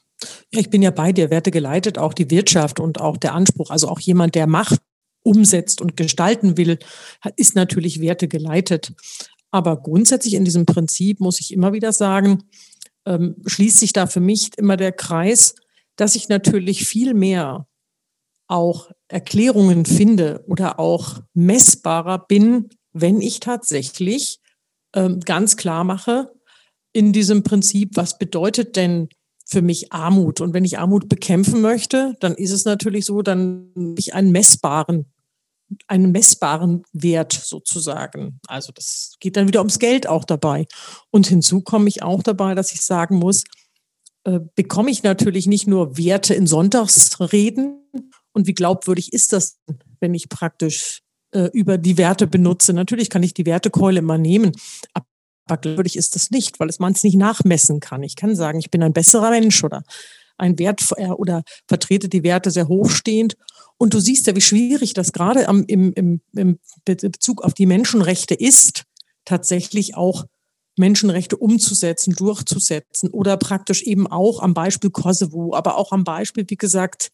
Ja, 0.50 0.60
ich 0.60 0.70
bin 0.70 0.80
ja 0.80 0.90
bei 0.90 1.12
dir, 1.12 1.28
Werte 1.28 1.50
geleitet, 1.50 1.98
auch 1.98 2.14
die 2.14 2.30
Wirtschaft 2.30 2.80
und 2.80 2.98
auch 3.02 3.18
der 3.18 3.34
Anspruch, 3.34 3.68
also 3.68 3.88
auch 3.88 4.00
jemand, 4.00 4.34
der 4.34 4.46
Macht 4.46 4.80
umsetzt 5.22 5.82
und 5.82 5.94
gestalten 5.94 6.56
will, 6.56 6.78
ist 7.36 7.54
natürlich 7.56 8.00
Werte 8.00 8.28
geleitet. 8.28 8.94
Aber 9.50 9.76
grundsätzlich 9.76 10.32
in 10.32 10.46
diesem 10.46 10.64
Prinzip 10.64 11.20
muss 11.20 11.38
ich 11.38 11.52
immer 11.52 11.74
wieder 11.74 11.92
sagen, 11.92 12.44
ähm, 13.04 13.36
schließt 13.44 13.78
sich 13.78 13.92
da 13.92 14.06
für 14.06 14.20
mich 14.20 14.56
immer 14.56 14.78
der 14.78 14.92
Kreis, 14.92 15.54
dass 15.96 16.14
ich 16.14 16.30
natürlich 16.30 16.86
viel 16.86 17.12
mehr 17.12 17.66
auch 18.46 18.90
Erklärungen 19.08 19.84
finde 19.84 20.42
oder 20.48 20.80
auch 20.80 21.18
messbarer 21.34 22.24
bin, 22.26 22.70
wenn 22.94 23.20
ich 23.20 23.40
tatsächlich 23.40 24.38
ähm, 24.94 25.20
ganz 25.20 25.58
klar 25.58 25.84
mache, 25.84 26.32
in 26.92 27.12
diesem 27.12 27.42
Prinzip, 27.42 27.96
was 27.96 28.18
bedeutet 28.18 28.76
denn 28.76 29.08
für 29.46 29.62
mich 29.62 29.92
Armut? 29.92 30.40
Und 30.40 30.54
wenn 30.54 30.64
ich 30.64 30.78
Armut 30.78 31.08
bekämpfen 31.08 31.60
möchte, 31.60 32.14
dann 32.20 32.34
ist 32.34 32.52
es 32.52 32.64
natürlich 32.64 33.04
so, 33.04 33.22
dann 33.22 33.94
ich 33.96 34.14
einen 34.14 34.32
messbaren, 34.32 35.06
einen 35.86 36.12
messbaren 36.12 36.82
Wert 36.92 37.32
sozusagen. 37.32 38.40
Also 38.46 38.72
das 38.72 39.14
geht 39.20 39.36
dann 39.36 39.48
wieder 39.48 39.60
ums 39.60 39.78
Geld 39.78 40.08
auch 40.08 40.24
dabei. 40.24 40.66
Und 41.10 41.26
hinzu 41.26 41.60
komme 41.60 41.88
ich 41.88 42.02
auch 42.02 42.22
dabei, 42.22 42.54
dass 42.54 42.72
ich 42.72 42.82
sagen 42.82 43.16
muss, 43.16 43.44
äh, 44.24 44.40
bekomme 44.54 44.90
ich 44.90 45.02
natürlich 45.02 45.46
nicht 45.46 45.66
nur 45.66 45.96
Werte 45.96 46.34
in 46.34 46.46
Sonntagsreden. 46.46 47.76
Und 48.32 48.46
wie 48.46 48.54
glaubwürdig 48.54 49.12
ist 49.12 49.32
das, 49.32 49.58
wenn 50.00 50.14
ich 50.14 50.28
praktisch 50.28 51.02
äh, 51.32 51.48
über 51.52 51.78
die 51.78 51.98
Werte 51.98 52.26
benutze? 52.26 52.72
Natürlich 52.72 53.10
kann 53.10 53.22
ich 53.22 53.34
die 53.34 53.46
Wertekeule 53.46 54.00
immer 54.00 54.18
nehmen, 54.18 54.52
glaubwürdig 55.56 55.96
ist 55.96 56.14
das 56.14 56.30
nicht, 56.30 56.60
weil 56.60 56.68
es 56.68 56.78
man 56.78 56.92
es 56.92 57.02
nicht 57.02 57.16
nachmessen 57.16 57.80
kann. 57.80 58.02
Ich 58.02 58.16
kann 58.16 58.36
sagen, 58.36 58.58
ich 58.58 58.70
bin 58.70 58.82
ein 58.82 58.92
besserer 58.92 59.30
Mensch 59.30 59.62
oder 59.64 59.82
ein 60.38 60.58
Wert 60.58 60.82
äh, 60.96 61.08
oder 61.08 61.42
vertrete 61.66 62.08
die 62.08 62.22
Werte 62.22 62.50
sehr 62.50 62.68
hochstehend. 62.68 63.36
Und 63.76 63.94
du 63.94 64.00
siehst 64.00 64.26
ja, 64.26 64.36
wie 64.36 64.40
schwierig 64.40 64.94
das 64.94 65.12
gerade 65.12 65.48
am, 65.48 65.64
im, 65.66 65.92
im, 65.94 66.20
im 66.34 66.58
Bezug 66.84 67.42
auf 67.42 67.54
die 67.54 67.66
Menschenrechte 67.66 68.34
ist, 68.34 68.84
tatsächlich 69.24 69.96
auch 69.96 70.26
Menschenrechte 70.76 71.36
umzusetzen, 71.36 72.14
durchzusetzen 72.14 73.10
oder 73.10 73.36
praktisch 73.36 73.82
eben 73.82 74.06
auch 74.06 74.40
am 74.42 74.54
Beispiel 74.54 74.90
Kosovo, 74.90 75.54
aber 75.54 75.76
auch 75.76 75.92
am 75.92 76.04
Beispiel, 76.04 76.44
wie 76.48 76.56
gesagt, 76.56 77.12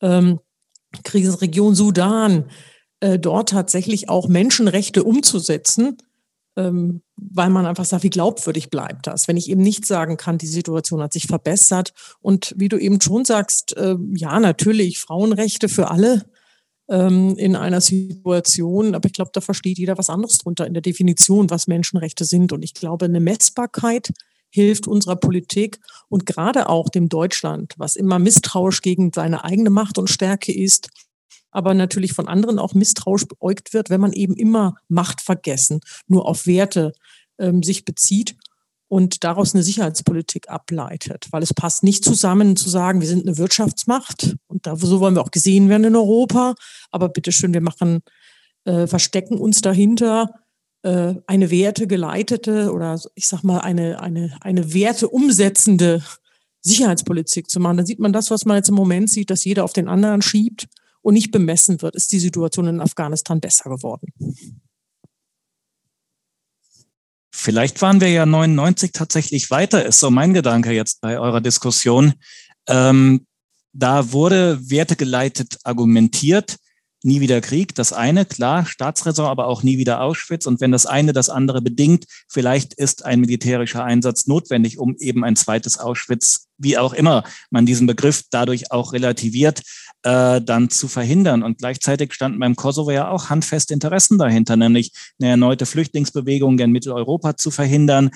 ähm, 0.00 0.40
Krisenregion 1.04 1.74
Sudan, 1.74 2.50
äh, 3.00 3.18
dort 3.18 3.50
tatsächlich 3.50 4.08
auch 4.08 4.28
Menschenrechte 4.28 5.04
umzusetzen 5.04 5.98
ähm, 6.56 7.02
weil 7.32 7.50
man 7.50 7.66
einfach 7.66 7.84
sagt, 7.84 8.02
wie 8.02 8.10
glaubwürdig 8.10 8.70
bleibt 8.70 9.06
das, 9.06 9.28
wenn 9.28 9.36
ich 9.36 9.50
eben 9.50 9.62
nicht 9.62 9.86
sagen 9.86 10.16
kann, 10.16 10.38
die 10.38 10.46
Situation 10.46 11.02
hat 11.02 11.12
sich 11.12 11.26
verbessert. 11.26 11.92
Und 12.20 12.54
wie 12.56 12.68
du 12.68 12.78
eben 12.78 13.00
schon 13.00 13.24
sagst, 13.24 13.76
äh, 13.76 13.96
ja, 14.14 14.40
natürlich, 14.40 14.98
Frauenrechte 14.98 15.68
für 15.68 15.90
alle 15.90 16.24
ähm, 16.88 17.36
in 17.36 17.56
einer 17.56 17.80
Situation, 17.80 18.94
aber 18.94 19.06
ich 19.06 19.12
glaube, 19.12 19.30
da 19.32 19.40
versteht 19.40 19.78
jeder 19.78 19.98
was 19.98 20.10
anderes 20.10 20.38
drunter 20.38 20.66
in 20.66 20.74
der 20.74 20.82
Definition, 20.82 21.50
was 21.50 21.66
Menschenrechte 21.66 22.24
sind. 22.24 22.52
Und 22.52 22.62
ich 22.62 22.74
glaube, 22.74 23.04
eine 23.04 23.20
Messbarkeit 23.20 24.10
hilft 24.50 24.88
unserer 24.88 25.16
Politik 25.16 25.78
und 26.08 26.26
gerade 26.26 26.68
auch 26.68 26.88
dem 26.88 27.08
Deutschland, 27.08 27.74
was 27.76 27.96
immer 27.96 28.18
misstrauisch 28.18 28.82
gegen 28.82 29.12
seine 29.14 29.44
eigene 29.44 29.70
Macht 29.70 29.96
und 29.98 30.10
Stärke 30.10 30.52
ist, 30.52 30.88
aber 31.52 31.74
natürlich 31.74 32.12
von 32.12 32.28
anderen 32.28 32.58
auch 32.58 32.74
misstrauisch 32.74 33.26
beäugt 33.26 33.72
wird, 33.72 33.90
wenn 33.90 34.00
man 34.00 34.12
eben 34.12 34.34
immer 34.34 34.74
Macht 34.88 35.20
vergessen, 35.20 35.80
nur 36.06 36.26
auf 36.26 36.46
Werte 36.46 36.92
ähm, 37.40 37.62
sich 37.62 37.84
bezieht 37.84 38.36
und 38.88 39.22
daraus 39.22 39.54
eine 39.54 39.62
Sicherheitspolitik 39.62 40.48
ableitet. 40.48 41.28
Weil 41.30 41.42
es 41.42 41.54
passt 41.54 41.82
nicht 41.82 42.04
zusammen 42.04 42.56
zu 42.56 42.68
sagen, 42.68 43.00
wir 43.00 43.08
sind 43.08 43.26
eine 43.26 43.38
Wirtschaftsmacht 43.38 44.36
und 44.48 44.66
da, 44.66 44.76
so 44.76 45.00
wollen 45.00 45.14
wir 45.14 45.22
auch 45.22 45.30
gesehen 45.30 45.68
werden 45.68 45.84
in 45.84 45.96
Europa. 45.96 46.54
Aber 46.90 47.08
bitteschön, 47.08 47.54
wir 47.54 47.60
machen, 47.60 48.00
äh, 48.64 48.86
verstecken 48.86 49.38
uns 49.38 49.60
dahinter 49.60 50.30
äh, 50.82 51.14
eine 51.26 51.50
Werte 51.50 51.86
geleitete 51.86 52.72
oder 52.72 53.00
ich 53.14 53.28
sag 53.28 53.44
mal 53.44 53.58
eine, 53.58 54.00
eine, 54.00 54.36
eine 54.40 54.74
Werte 54.74 55.08
umsetzende 55.08 56.02
Sicherheitspolitik 56.62 57.48
zu 57.48 57.60
machen. 57.60 57.76
Dann 57.76 57.86
sieht 57.86 58.00
man 58.00 58.12
das, 58.12 58.30
was 58.30 58.44
man 58.44 58.56
jetzt 58.56 58.70
im 58.70 58.74
Moment 58.74 59.08
sieht, 59.08 59.30
dass 59.30 59.44
jeder 59.44 59.64
auf 59.64 59.72
den 59.72 59.88
anderen 59.88 60.20
schiebt 60.20 60.68
und 61.02 61.14
nicht 61.14 61.30
bemessen 61.30 61.80
wird, 61.80 61.96
ist 61.96 62.12
die 62.12 62.18
Situation 62.18 62.66
in 62.66 62.80
Afghanistan 62.80 63.40
besser 63.40 63.70
geworden. 63.70 64.08
Vielleicht 67.30 67.80
waren 67.80 68.00
wir 68.00 68.10
ja 68.10 68.26
99 68.26 68.92
tatsächlich 68.92 69.50
weiter, 69.50 69.84
ist 69.84 70.00
so 70.00 70.10
mein 70.10 70.34
Gedanke 70.34 70.72
jetzt 70.72 71.00
bei 71.00 71.18
eurer 71.18 71.40
Diskussion. 71.40 72.14
Ähm, 72.66 73.26
da 73.72 74.12
wurde 74.12 74.58
wertegeleitet 74.68 75.58
argumentiert, 75.62 76.56
nie 77.02 77.20
wieder 77.20 77.40
Krieg, 77.40 77.74
das 77.74 77.92
eine, 77.92 78.26
klar, 78.26 78.66
Staatsräson, 78.66 79.26
aber 79.26 79.46
auch 79.46 79.62
nie 79.62 79.78
wieder 79.78 80.02
Auschwitz. 80.02 80.46
Und 80.46 80.60
wenn 80.60 80.72
das 80.72 80.86
eine 80.86 81.12
das 81.12 81.30
andere 81.30 81.62
bedingt, 81.62 82.04
vielleicht 82.28 82.74
ist 82.74 83.04
ein 83.04 83.20
militärischer 83.20 83.84
Einsatz 83.84 84.26
notwendig, 84.26 84.78
um 84.78 84.96
eben 84.98 85.24
ein 85.24 85.36
zweites 85.36 85.78
Auschwitz, 85.78 86.48
wie 86.58 86.78
auch 86.78 86.92
immer 86.92 87.24
man 87.50 87.64
diesen 87.64 87.86
Begriff 87.86 88.24
dadurch 88.30 88.70
auch 88.70 88.92
relativiert, 88.92 89.62
äh, 90.02 90.40
dann 90.40 90.70
zu 90.70 90.88
verhindern. 90.88 91.42
Und 91.42 91.58
gleichzeitig 91.58 92.12
standen 92.14 92.38
beim 92.40 92.56
Kosovo 92.56 92.90
ja 92.90 93.08
auch 93.08 93.30
handfeste 93.30 93.74
Interessen 93.74 94.18
dahinter, 94.18 94.56
nämlich 94.56 94.92
eine 95.20 95.30
erneute 95.30 95.66
Flüchtlingsbewegung 95.66 96.58
in 96.58 96.72
Mitteleuropa 96.72 97.36
zu 97.36 97.50
verhindern, 97.50 98.10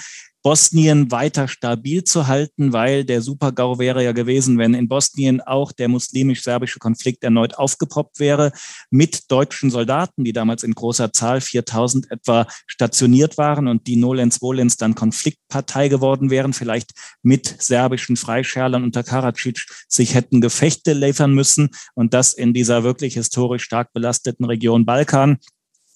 Bosnien 0.44 1.10
weiter 1.10 1.48
stabil 1.48 2.04
zu 2.04 2.26
halten, 2.26 2.74
weil 2.74 3.06
der 3.06 3.22
Supergau 3.22 3.78
wäre 3.78 4.04
ja 4.04 4.12
gewesen, 4.12 4.58
wenn 4.58 4.74
in 4.74 4.88
Bosnien 4.88 5.40
auch 5.40 5.72
der 5.72 5.88
muslimisch-serbische 5.88 6.78
Konflikt 6.78 7.24
erneut 7.24 7.54
aufgepoppt 7.54 8.20
wäre, 8.20 8.52
mit 8.90 9.30
deutschen 9.30 9.70
Soldaten, 9.70 10.22
die 10.22 10.34
damals 10.34 10.62
in 10.62 10.74
großer 10.74 11.14
Zahl, 11.14 11.40
4000 11.40 12.10
etwa, 12.10 12.46
stationiert 12.66 13.38
waren 13.38 13.68
und 13.68 13.86
die 13.86 13.96
Nolens 13.96 14.42
Volens 14.42 14.76
dann 14.76 14.94
Konfliktpartei 14.94 15.88
geworden 15.88 16.28
wären, 16.28 16.52
vielleicht 16.52 16.90
mit 17.22 17.62
serbischen 17.62 18.16
Freischärlern 18.16 18.84
unter 18.84 19.02
Karadzic 19.02 19.64
sich 19.88 20.14
hätten 20.14 20.42
Gefechte 20.42 20.92
liefern 20.92 21.32
müssen 21.32 21.70
und 21.94 22.12
das 22.12 22.34
in 22.34 22.52
dieser 22.52 22.84
wirklich 22.84 23.14
historisch 23.14 23.64
stark 23.64 23.94
belasteten 23.94 24.44
Region 24.44 24.84
Balkan. 24.84 25.38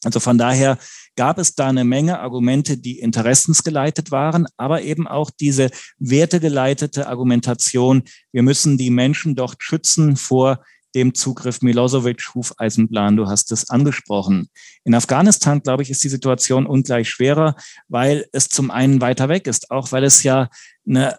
Also 0.05 0.21
von 0.21 0.39
daher 0.39 0.79
gab 1.17 1.39
es 1.39 1.55
da 1.55 1.69
eine 1.69 1.85
Menge 1.85 2.21
Argumente, 2.21 2.79
die 2.79 3.01
interessensgeleitet 3.01 4.11
waren, 4.13 4.47
aber 4.57 4.83
eben 4.83 5.09
auch 5.09 5.31
diese 5.31 5.71
wertegeleitete 5.99 7.09
Argumentation, 7.09 8.05
wir 8.31 8.43
müssen 8.43 8.79
die 8.79 8.91
Menschen 8.91 9.35
dort 9.35 9.57
schützen 9.63 10.17
vor 10.17 10.63
dem 10.95 11.15
Zugriff 11.15 11.61
Milosevic, 11.61 12.35
Hufeisenplan, 12.35 13.17
du 13.17 13.27
hast 13.27 13.53
es 13.53 13.69
angesprochen. 13.69 14.49
In 14.85 14.95
Afghanistan, 14.95 15.63
glaube 15.63 15.83
ich, 15.83 15.91
ist 15.91 16.03
die 16.03 16.09
Situation 16.09 16.67
ungleich 16.67 17.11
schwerer, 17.11 17.57
weil 17.89 18.27
es 18.33 18.49
zum 18.49 18.71
einen 18.71 19.01
weiter 19.01 19.29
weg 19.29 19.47
ist, 19.47 19.71
auch 19.71 19.93
weil 19.93 20.05
es 20.05 20.23
ja 20.23 20.49
eine 20.89 21.19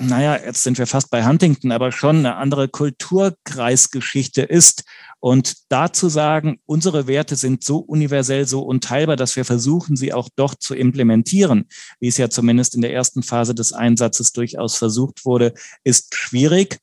naja, 0.00 0.36
jetzt 0.36 0.62
sind 0.62 0.78
wir 0.78 0.86
fast 0.86 1.10
bei 1.10 1.26
Huntington, 1.26 1.72
aber 1.72 1.90
schon 1.90 2.18
eine 2.18 2.36
andere 2.36 2.68
Kulturkreisgeschichte 2.68 4.42
ist. 4.42 4.84
Und 5.18 5.56
dazu 5.68 6.08
sagen, 6.08 6.60
unsere 6.66 7.08
Werte 7.08 7.34
sind 7.34 7.64
so 7.64 7.78
universell, 7.78 8.46
so 8.46 8.62
unteilbar, 8.62 9.16
dass 9.16 9.34
wir 9.34 9.44
versuchen, 9.44 9.96
sie 9.96 10.12
auch 10.12 10.28
dort 10.36 10.62
zu 10.62 10.76
implementieren, 10.76 11.66
wie 11.98 12.06
es 12.06 12.16
ja 12.16 12.30
zumindest 12.30 12.76
in 12.76 12.82
der 12.82 12.92
ersten 12.92 13.24
Phase 13.24 13.56
des 13.56 13.72
Einsatzes 13.72 14.32
durchaus 14.32 14.76
versucht 14.76 15.24
wurde, 15.24 15.52
ist 15.82 16.14
schwierig. 16.14 16.78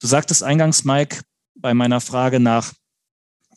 Du 0.00 0.08
sagtest 0.08 0.42
eingangs, 0.42 0.84
Mike, 0.84 1.20
bei 1.54 1.72
meiner 1.72 2.00
Frage 2.00 2.40
nach 2.40 2.72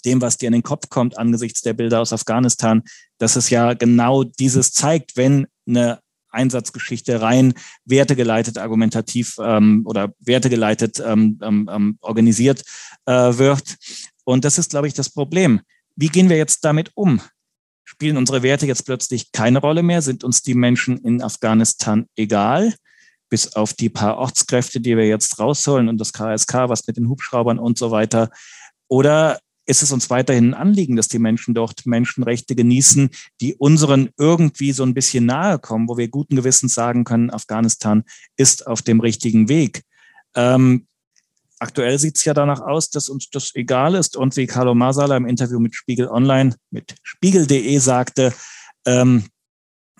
dem, 0.06 0.22
was 0.22 0.38
dir 0.38 0.48
in 0.48 0.54
den 0.54 0.64
Kopf 0.64 0.90
kommt 0.90 1.18
angesichts 1.18 1.62
der 1.62 1.74
Bilder 1.74 2.02
aus 2.02 2.14
Afghanistan, 2.14 2.84
dass 3.18 3.36
es 3.36 3.50
ja 3.50 3.74
genau 3.74 4.24
dieses 4.24 4.72
zeigt, 4.72 5.18
wenn 5.18 5.48
eine 5.68 6.00
Einsatzgeschichte 6.32 7.22
rein 7.22 7.54
wertegeleitet 7.86 8.58
argumentativ 8.58 9.38
ähm, 9.42 9.84
oder 9.86 10.14
wertegeleitet 10.20 11.02
ähm, 11.06 11.40
ähm, 11.42 11.70
ähm, 11.72 11.98
organisiert 12.02 12.64
äh, 13.06 13.14
wird. 13.14 13.78
Und 14.24 14.46
das 14.46 14.58
ist, 14.58 14.72
glaube 14.72 14.88
ich, 14.88 14.94
das 14.94 15.10
Problem. 15.10 15.62
Wie 15.96 16.10
gehen 16.10 16.30
wir 16.30 16.38
jetzt 16.38 16.64
damit 16.64 16.92
um? 16.96 17.22
Spielen 17.84 18.18
unsere 18.18 18.44
Werte 18.44 18.68
jetzt 18.68 18.86
plötzlich 18.86 19.32
keine 19.32 19.60
Rolle 19.60 19.82
mehr? 19.82 20.02
Sind 20.02 20.24
uns 20.24 20.44
die 20.44 20.54
Menschen 20.54 20.98
in 21.00 21.22
Afghanistan 21.22 22.06
egal? 22.16 22.76
Bis 23.30 23.54
auf 23.54 23.74
die 23.74 23.90
paar 23.90 24.18
Ortskräfte, 24.18 24.80
die 24.80 24.96
wir 24.96 25.08
jetzt 25.08 25.40
rausholen 25.40 25.90
und 25.90 25.98
das 25.98 26.14
KSK, 26.14 26.70
was 26.70 26.86
mit 26.88 26.98
den 26.98 27.10
Hubschraubern 27.10 27.60
und 27.60 27.78
so 27.78 27.92
weiter. 27.92 28.30
Oder 28.88 29.40
ist 29.70 29.84
es 29.84 29.92
uns 29.92 30.10
weiterhin 30.10 30.50
ein 30.50 30.54
Anliegen, 30.56 30.96
dass 30.96 31.08
die 31.10 31.20
Menschen 31.20 31.54
dort 31.54 31.86
Menschenrechte 31.86 32.56
genießen, 32.56 33.12
die 33.40 33.54
unseren 33.54 34.10
irgendwie 34.18 34.72
so 34.72 34.84
ein 34.84 34.96
bisschen 34.96 35.28
nahe 35.28 35.60
kommen, 35.60 35.88
wo 35.88 35.96
wir 35.96 36.08
guten 36.08 36.36
Gewissens 36.36 36.74
sagen 36.74 37.04
können, 37.04 37.30
Afghanistan 37.30 38.04
ist 38.36 38.66
auf 38.66 38.82
dem 38.82 39.00
richtigen 39.00 39.48
Weg. 39.48 39.84
Ähm, 40.34 40.88
aktuell 41.60 42.00
sieht 42.00 42.18
es 42.18 42.26
ja 42.26 42.34
danach 42.34 42.62
aus, 42.62 42.90
dass 42.90 43.10
uns 43.10 43.30
das 43.30 43.54
egal 43.54 43.94
ist. 43.94 44.18
Und 44.18 44.36
wie 44.38 44.48
Carlo 44.48 44.74
Masala 44.74 45.16
im 45.16 45.28
Interview 45.28 45.60
mit 45.60 45.76
Spiegel 45.76 46.08
Online, 46.08 46.56
mit 46.72 46.96
spiegel.de 47.04 47.78
sagte, 47.78 48.34
ähm, 48.86 49.26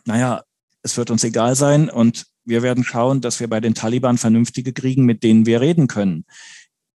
naja, 0.06 0.44
es 0.82 0.98
wird 0.98 1.12
uns 1.12 1.24
egal 1.24 1.56
sein 1.56 1.92
und 1.92 2.26
wir 2.44 2.64
werden 2.64 2.84
schauen, 2.84 3.22
dass 3.22 3.40
wir 3.40 3.48
bei 3.48 3.60
den 3.60 3.76
Taliban 3.76 4.18
Vernünftige 4.18 4.74
kriegen, 4.74 5.06
mit 5.06 5.22
denen 5.22 5.46
wir 5.46 5.62
reden 5.62 5.86
können. 5.86 6.26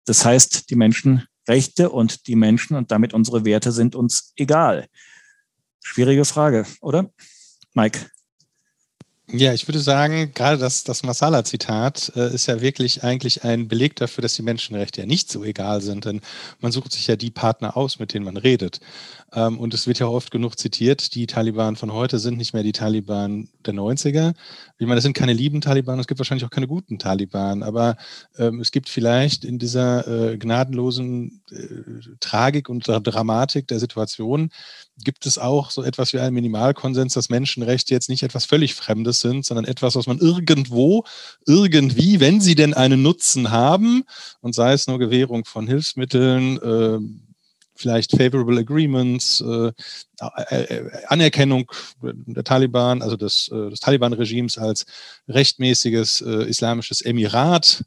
Das 0.06 0.24
heißt, 0.24 0.70
die 0.70 0.76
Menschen 0.76 1.24
Rechte 1.48 1.90
und 1.90 2.26
die 2.26 2.36
Menschen 2.36 2.76
und 2.76 2.90
damit 2.90 3.14
unsere 3.14 3.44
Werte 3.44 3.72
sind 3.72 3.94
uns 3.94 4.32
egal? 4.36 4.86
Schwierige 5.82 6.24
Frage, 6.24 6.66
oder? 6.80 7.10
Mike. 7.74 8.10
Ja, 9.36 9.52
ich 9.52 9.66
würde 9.66 9.80
sagen, 9.80 10.30
gerade 10.32 10.58
das, 10.58 10.84
das 10.84 11.02
Masala-Zitat 11.02 12.12
äh, 12.14 12.32
ist 12.32 12.46
ja 12.46 12.60
wirklich 12.60 13.02
eigentlich 13.02 13.42
ein 13.42 13.66
Beleg 13.66 13.96
dafür, 13.96 14.22
dass 14.22 14.34
die 14.34 14.42
Menschenrechte 14.42 15.00
ja 15.00 15.08
nicht 15.08 15.28
so 15.28 15.42
egal 15.42 15.80
sind, 15.80 16.04
denn 16.04 16.20
man 16.60 16.70
sucht 16.70 16.92
sich 16.92 17.08
ja 17.08 17.16
die 17.16 17.32
Partner 17.32 17.76
aus, 17.76 17.98
mit 17.98 18.14
denen 18.14 18.24
man 18.24 18.36
redet. 18.36 18.78
Ähm, 19.32 19.58
und 19.58 19.74
es 19.74 19.88
wird 19.88 19.98
ja 19.98 20.06
oft 20.06 20.30
genug 20.30 20.56
zitiert, 20.56 21.16
die 21.16 21.26
Taliban 21.26 21.74
von 21.74 21.92
heute 21.92 22.20
sind 22.20 22.38
nicht 22.38 22.54
mehr 22.54 22.62
die 22.62 22.70
Taliban 22.70 23.48
der 23.66 23.74
90er. 23.74 24.34
Ich 24.78 24.86
meine, 24.86 24.96
das 24.96 25.02
sind 25.02 25.16
keine 25.16 25.32
lieben 25.32 25.60
Taliban, 25.60 25.98
es 25.98 26.06
gibt 26.06 26.20
wahrscheinlich 26.20 26.44
auch 26.44 26.50
keine 26.50 26.68
guten 26.68 27.00
Taliban, 27.00 27.64
aber 27.64 27.96
ähm, 28.38 28.60
es 28.60 28.70
gibt 28.70 28.88
vielleicht 28.88 29.44
in 29.44 29.58
dieser 29.58 30.06
äh, 30.06 30.38
gnadenlosen 30.38 31.42
äh, 31.50 32.14
Tragik 32.20 32.68
und 32.68 32.86
Dramatik 32.86 33.66
der 33.66 33.80
Situation, 33.80 34.50
gibt 35.02 35.26
es 35.26 35.38
auch 35.38 35.70
so 35.70 35.82
etwas 35.82 36.12
wie 36.12 36.20
einen 36.20 36.34
Minimalkonsens, 36.34 37.14
dass 37.14 37.28
Menschenrechte 37.28 37.92
jetzt 37.92 38.08
nicht 38.08 38.22
etwas 38.22 38.44
völlig 38.44 38.74
Fremdes 38.74 39.20
sind, 39.20 39.44
sondern 39.44 39.64
etwas, 39.64 39.96
was 39.96 40.06
man 40.06 40.18
irgendwo, 40.18 41.04
irgendwie, 41.46 42.20
wenn 42.20 42.40
sie 42.40 42.54
denn 42.54 42.74
einen 42.74 43.02
Nutzen 43.02 43.50
haben, 43.50 44.04
und 44.40 44.54
sei 44.54 44.72
es 44.72 44.86
nur 44.86 44.98
Gewährung 44.98 45.44
von 45.44 45.66
Hilfsmitteln, 45.66 46.58
äh, 46.58 46.98
vielleicht 47.76 48.12
Favorable 48.12 48.60
Agreements, 48.60 49.40
äh, 49.40 49.72
äh, 50.20 50.90
Anerkennung 51.08 51.70
der 52.00 52.44
Taliban, 52.44 53.02
also 53.02 53.16
des, 53.16 53.48
äh, 53.48 53.70
des 53.70 53.80
Taliban-Regimes 53.80 54.58
als 54.58 54.86
rechtmäßiges 55.28 56.20
äh, 56.20 56.48
islamisches 56.48 57.02
Emirat. 57.02 57.84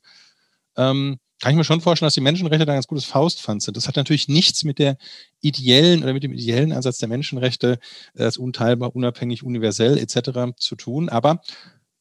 Ähm, 0.75 1.19
kann 1.39 1.51
ich 1.51 1.57
mir 1.57 1.63
schon 1.63 1.81
vorstellen, 1.81 2.07
dass 2.07 2.15
die 2.15 2.21
Menschenrechte 2.21 2.65
da 2.65 2.73
ein 2.73 2.77
ganz 2.77 2.87
gutes 2.87 3.05
Faustpfand 3.05 3.61
sind. 3.61 3.77
Das 3.77 3.87
hat 3.87 3.95
natürlich 3.95 4.27
nichts 4.27 4.63
mit 4.63 4.79
der 4.79 4.97
ideellen 5.41 6.03
oder 6.03 6.13
mit 6.13 6.23
dem 6.23 6.33
ideellen 6.33 6.71
Ansatz 6.71 6.97
der 6.97 7.09
Menschenrechte, 7.09 7.79
äh, 8.15 8.23
als 8.23 8.37
unteilbar, 8.37 8.95
unabhängig, 8.95 9.43
universell 9.43 9.97
etc. 9.97 10.57
zu 10.57 10.75
tun. 10.75 11.09
Aber 11.09 11.41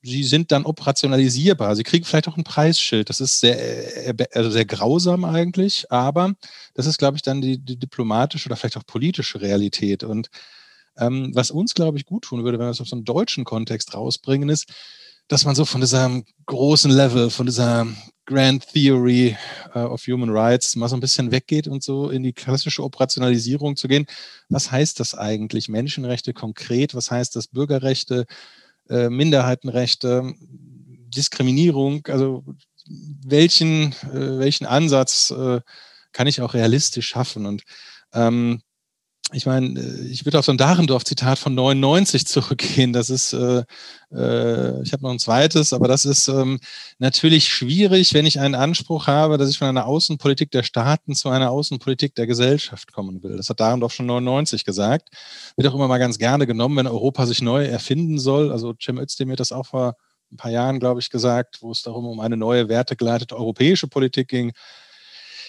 sie 0.03 0.25
sind 0.25 0.53
dann 0.53 0.65
operationalisierbar. 0.65 1.77
Sie 1.77 1.83
kriegen 1.83 2.05
vielleicht 2.05 2.29
auch 2.29 2.37
ein 2.37 2.45
Preisschild. 2.45 3.11
Das 3.11 3.21
ist 3.21 3.41
sehr, 3.41 4.07
äh, 4.07 4.15
also 4.33 4.51
sehr 4.51 4.65
grausam 4.65 5.25
eigentlich, 5.25 5.91
aber 5.91 6.35
das 6.75 6.87
ist, 6.87 6.99
glaube 6.99 7.17
ich, 7.17 7.23
dann 7.23 7.41
die, 7.41 7.59
die 7.59 7.79
diplomatische 7.79 8.49
oder 8.49 8.57
vielleicht 8.57 8.79
auch 8.79 8.87
politische 8.87 9.41
Realität. 9.41 10.03
Und 10.03 10.31
ähm, 10.97 11.31
was 11.35 11.51
uns, 11.51 11.75
glaube 11.75 11.99
ich, 11.99 12.07
gut 12.07 12.25
tun 12.25 12.43
würde, 12.45 12.59
wenn 12.59 12.67
wir 12.67 12.71
es 12.71 12.81
auf 12.81 12.89
so 12.89 12.97
einen 12.97 13.05
deutschen 13.05 13.45
Kontext 13.45 13.95
rausbringen, 13.95 14.49
ist, 14.49 14.73
dass 15.29 15.45
man 15.45 15.55
so 15.55 15.65
von 15.65 15.81
diesem 15.81 16.25
großen 16.47 16.91
Level, 16.91 17.31
von 17.31 17.47
dieser 17.47 17.87
Grand 18.27 18.67
Theory 18.73 19.37
uh, 19.75 19.87
of 19.87 20.03
Human 20.07 20.31
Rights 20.31 20.77
mal 20.77 20.89
so 20.89 20.97
ein 20.97 21.01
bisschen 21.01 21.31
weggeht 21.31 21.69
und 21.69 21.83
so 21.83 22.11
in 22.11 22.23
die 22.23 22.33
klassische 22.33 22.83
Operationalisierung 22.83 23.77
zu 23.77 23.89
gehen. 23.89 24.07
Was 24.49 24.71
heißt 24.71 25.01
das 25.01 25.15
eigentlich? 25.15 25.69
Menschenrechte 25.69 26.35
konkret? 26.35 26.95
Was 26.95 27.11
heißt 27.11 27.37
das? 27.37 27.47
Bürgerrechte, 27.47 28.27
äh, 28.91 29.09
Minderheitenrechte, 29.09 30.35
Diskriminierung? 30.41 32.05
Also 32.09 32.45
welchen, 33.25 33.93
äh, 34.13 34.39
welchen 34.39 34.67
Ansatz 34.67 35.31
äh, 35.31 35.61
kann 36.13 36.27
ich 36.27 36.41
auch 36.41 36.55
realistisch 36.55 37.07
schaffen? 37.07 37.47
Und 37.47 37.63
ähm, 38.13 38.61
ich 39.33 39.45
meine, 39.45 39.79
äh, 39.81 40.07
ich 40.07 40.25
würde 40.25 40.39
auf 40.39 40.45
so 40.45 40.53
ein 40.53 40.59
Dahrendorf-Zitat 40.59 41.39
von 41.39 41.55
99 41.55 42.27
zurückgehen. 42.27 42.93
Das 42.93 43.11
ist, 43.11 43.33
äh, 43.33 43.65
äh, 44.13 44.83
ich 44.83 44.93
habe 44.93 45.03
noch 45.03 45.11
ein 45.11 45.19
zweites, 45.19 45.73
aber 45.73 45.89
das 45.89 46.05
ist 46.05 46.29
ähm, 46.29 46.61
natürlich 46.99 47.49
schwierig, 47.49 48.15
wenn 48.15 48.25
ich 48.25 48.39
einen 48.39 48.55
Anspruch 48.55 49.09
habe, 49.09 49.37
dass 49.37 49.51
ich 49.51 49.59
von 49.59 49.69
einer 49.69 49.87
Außenpolitik 49.87 50.53
der 50.53 50.63
Staaten 50.63 51.15
zu 51.15 51.29
einer 51.29 51.51
Außenpolitik 51.51 52.15
der 52.15 52.29
Gesellschaft 52.29 52.93
kommen 52.93 53.23
will. 53.23 53.37
Das 53.37 53.51
hat 53.51 53.59
Dahrendorf 53.59 53.93
schon 53.93 54.07
99 54.07 54.65
gesagt. 54.65 55.09
Wird 55.57 55.67
auch 55.69 55.75
immer 55.75 55.89
mal 55.89 55.99
ganz 55.99 56.19
gerne 56.19 56.47
genommen, 56.47 56.77
wenn 56.77 56.87
Europa 56.87 57.27
sich 57.27 57.43
neu 57.43 57.65
erfinden 57.65 58.19
soll. 58.21 58.53
Also 58.53 58.75
Cem 58.81 58.99
Özdemir 58.99 59.33
hat 59.33 59.41
das 59.41 59.53
auch 59.53 59.67
vor 59.67 59.97
ein 60.31 60.37
paar 60.37 60.51
Jahren, 60.53 60.79
glaube 60.79 61.01
ich, 61.01 61.11
gesagt, 61.11 61.63
wo 61.63 61.73
es 61.73 61.83
darum 61.83 62.07
um 62.07 62.21
eine 62.21 62.37
neue 62.37 62.69
wertegeleitete 62.69 63.37
europäische 63.37 63.89
Politik 63.89 64.29
ging 64.29 64.53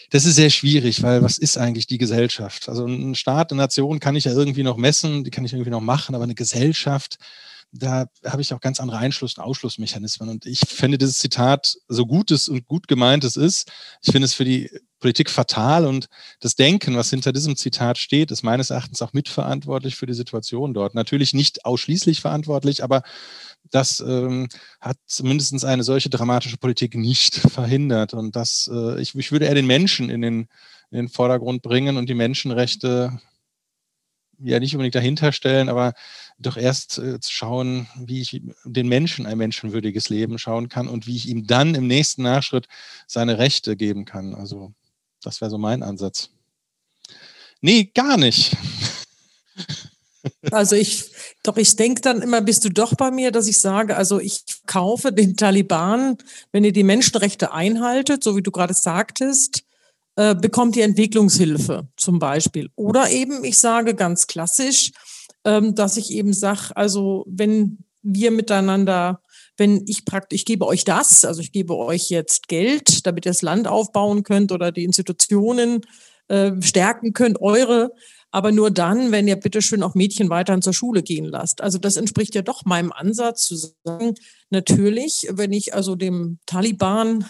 das 0.10 0.26
ist 0.26 0.36
sehr 0.36 0.50
schwierig, 0.50 1.04
weil 1.04 1.22
was 1.22 1.38
ist 1.38 1.58
eigentlich 1.58 1.88
die 1.88 1.98
Gesellschaft? 1.98 2.70
Also 2.70 2.86
ein 2.86 3.16
Staat, 3.16 3.52
eine 3.52 3.62
Nation 3.62 4.00
kann 4.00 4.16
ich 4.16 4.26
ja 4.26 4.32
irgendwie 4.32 4.64
noch 4.64 4.78
messen, 4.78 5.24
die 5.24 5.32
kann 5.32 5.44
ich 5.44 5.54
irgendwie 5.54 5.72
noch 5.72 5.82
machen, 5.82 6.16
aber 6.16 6.24
eine 6.24 6.36
Gesellschaft, 6.36 7.18
da 7.72 8.08
habe 8.26 8.42
ich 8.42 8.54
auch 8.54 8.62
ganz 8.62 8.80
andere 8.80 8.98
Einschluss- 8.98 9.38
und 9.38 9.44
Ausschlussmechanismen. 9.44 10.30
Und 10.30 10.46
ich 10.46 10.62
finde 10.62 10.98
dieses 10.98 11.20
Zitat, 11.20 11.76
so 11.88 12.06
gut 12.06 12.32
es 12.32 12.48
und 12.48 12.66
gut 12.66 12.88
gemeint 12.88 13.24
es 13.24 13.36
ist, 13.36 13.72
ich 14.02 14.12
finde 14.12 14.26
es 14.26 14.34
für 14.34 14.46
die 14.46 14.70
Politik 15.00 15.30
fatal 15.30 15.86
und 15.86 16.08
das 16.40 16.56
Denken, 16.56 16.96
was 16.96 17.12
hinter 17.12 17.32
diesem 17.32 17.56
Zitat 17.56 17.98
steht, 18.00 18.32
ist 18.32 18.44
meines 18.44 18.72
Erachtens 18.72 19.02
auch 19.02 19.14
mitverantwortlich 19.14 19.96
für 19.96 20.08
die 20.08 20.14
Situation 20.14 20.74
dort. 20.74 20.96
Natürlich 20.96 21.34
nicht 21.34 21.66
ausschließlich 21.66 22.22
verantwortlich, 22.22 22.84
aber 22.84 23.04
das 23.70 24.00
ähm, 24.00 24.48
hat 24.82 24.98
zumindest 25.06 25.64
eine 25.66 25.84
solche 25.84 26.10
dramatische 26.10 26.58
Politik 26.58 26.96
nicht 26.96 27.36
verhindert. 27.52 28.14
Und 28.14 28.36
das, 28.36 28.70
äh, 28.74 29.00
ich, 29.00 29.14
ich 29.14 29.32
würde 29.32 29.46
eher 29.46 29.56
den 29.56 29.68
Menschen 29.68 30.10
in 30.10 30.22
den, 30.22 30.48
in 30.90 30.98
den 30.98 31.10
Vordergrund 31.10 31.62
bringen 31.62 31.98
und 31.98 32.10
die 32.10 32.16
Menschenrechte 32.16 33.20
ja 34.40 34.60
nicht 34.60 34.74
unbedingt 34.76 34.96
dahinter 34.96 35.32
stellen, 35.32 35.70
aber 35.70 35.94
doch 36.38 36.58
erst 36.58 36.98
äh, 37.00 37.20
zu 37.20 37.32
schauen, 37.32 37.88
wie 37.96 38.22
ich 38.22 38.42
den 38.66 38.88
Menschen 38.88 39.26
ein 39.26 39.38
menschenwürdiges 39.38 40.10
Leben 40.10 40.38
schauen 40.38 40.70
kann 40.70 40.88
und 40.88 41.08
wie 41.08 41.16
ich 41.16 41.28
ihm 41.28 41.48
dann 41.48 41.76
im 41.76 41.88
nächsten 41.88 42.24
Nachschritt 42.24 42.68
seine 43.08 43.38
Rechte 43.38 43.76
geben 43.76 44.06
kann. 44.06 44.36
Also 44.36 44.74
das 45.22 45.42
wäre 45.42 45.52
so 45.52 45.58
mein 45.58 45.84
Ansatz. 45.84 46.30
Nee, 47.62 47.92
gar 47.94 48.18
nicht. 48.18 48.56
Also 50.52 50.76
ich, 50.76 51.06
doch 51.44 51.56
ich 51.56 51.78
denke 51.78 52.02
dann 52.02 52.22
immer, 52.22 52.42
bist 52.42 52.66
du 52.66 52.70
doch 52.70 52.96
bei 52.96 53.12
mir, 53.12 53.32
dass 53.32 53.48
ich 53.48 53.62
sage, 53.62 53.96
also 53.96 54.20
ich 54.20 54.44
kaufe 54.66 55.14
den 55.14 55.38
Taliban, 55.38 56.18
wenn 56.52 56.66
ihr 56.66 56.74
die 56.74 56.84
Menschenrechte 56.84 57.54
einhaltet, 57.54 58.26
so 58.26 58.36
wie 58.36 58.42
du 58.42 58.52
gerade 58.52 58.74
sagtest, 58.74 59.64
äh, 60.18 60.34
bekommt 60.34 60.76
ihr 60.76 60.84
Entwicklungshilfe 60.84 61.88
zum 61.96 62.18
Beispiel. 62.18 62.72
Oder 62.76 63.12
eben, 63.12 63.44
ich 63.44 63.60
sage 63.60 63.94
ganz 63.94 64.26
klassisch, 64.26 64.92
ähm, 65.46 65.76
dass 65.76 65.96
ich 65.96 66.12
eben 66.12 66.34
sage, 66.34 66.76
also 66.76 67.24
wenn 67.28 67.78
wir 68.02 68.32
miteinander, 68.32 69.22
wenn 69.58 69.84
ich 69.86 70.06
praktisch, 70.06 70.40
ich 70.40 70.46
gebe 70.46 70.66
euch 70.66 70.84
das, 70.84 71.24
also 71.24 71.40
ich 71.40 71.52
gebe 71.52 71.78
euch 71.78 72.10
jetzt 72.10 72.48
Geld, 72.48 73.06
damit 73.06 73.28
ihr 73.28 73.32
das 73.32 73.44
Land 73.44 73.68
aufbauen 73.68 74.24
könnt 74.24 74.52
oder 74.52 74.72
die 74.72 74.86
Institutionen 74.86 75.82
äh, 76.30 76.52
stärken 76.62 77.14
könnt, 77.14 77.40
eure, 77.40 77.92
aber 78.32 78.52
nur 78.52 78.72
dann, 78.72 79.12
wenn 79.12 79.28
ihr 79.28 79.36
bitteschön 79.36 79.84
auch 79.84 79.94
Mädchen 79.94 80.32
weiterhin 80.32 80.64
zur 80.64 80.74
Schule 80.74 81.04
gehen 81.04 81.26
lasst. 81.26 81.62
Also 81.62 81.78
das 81.78 81.96
entspricht 81.96 82.34
ja 82.34 82.42
doch 82.42 82.66
meinem 82.66 82.92
Ansatz 82.92 83.46
zu 83.46 83.56
sagen, 83.56 84.16
natürlich, 84.50 85.28
wenn 85.30 85.54
ich 85.54 85.76
also 85.76 85.96
dem 85.96 86.40
Taliban, 86.48 87.24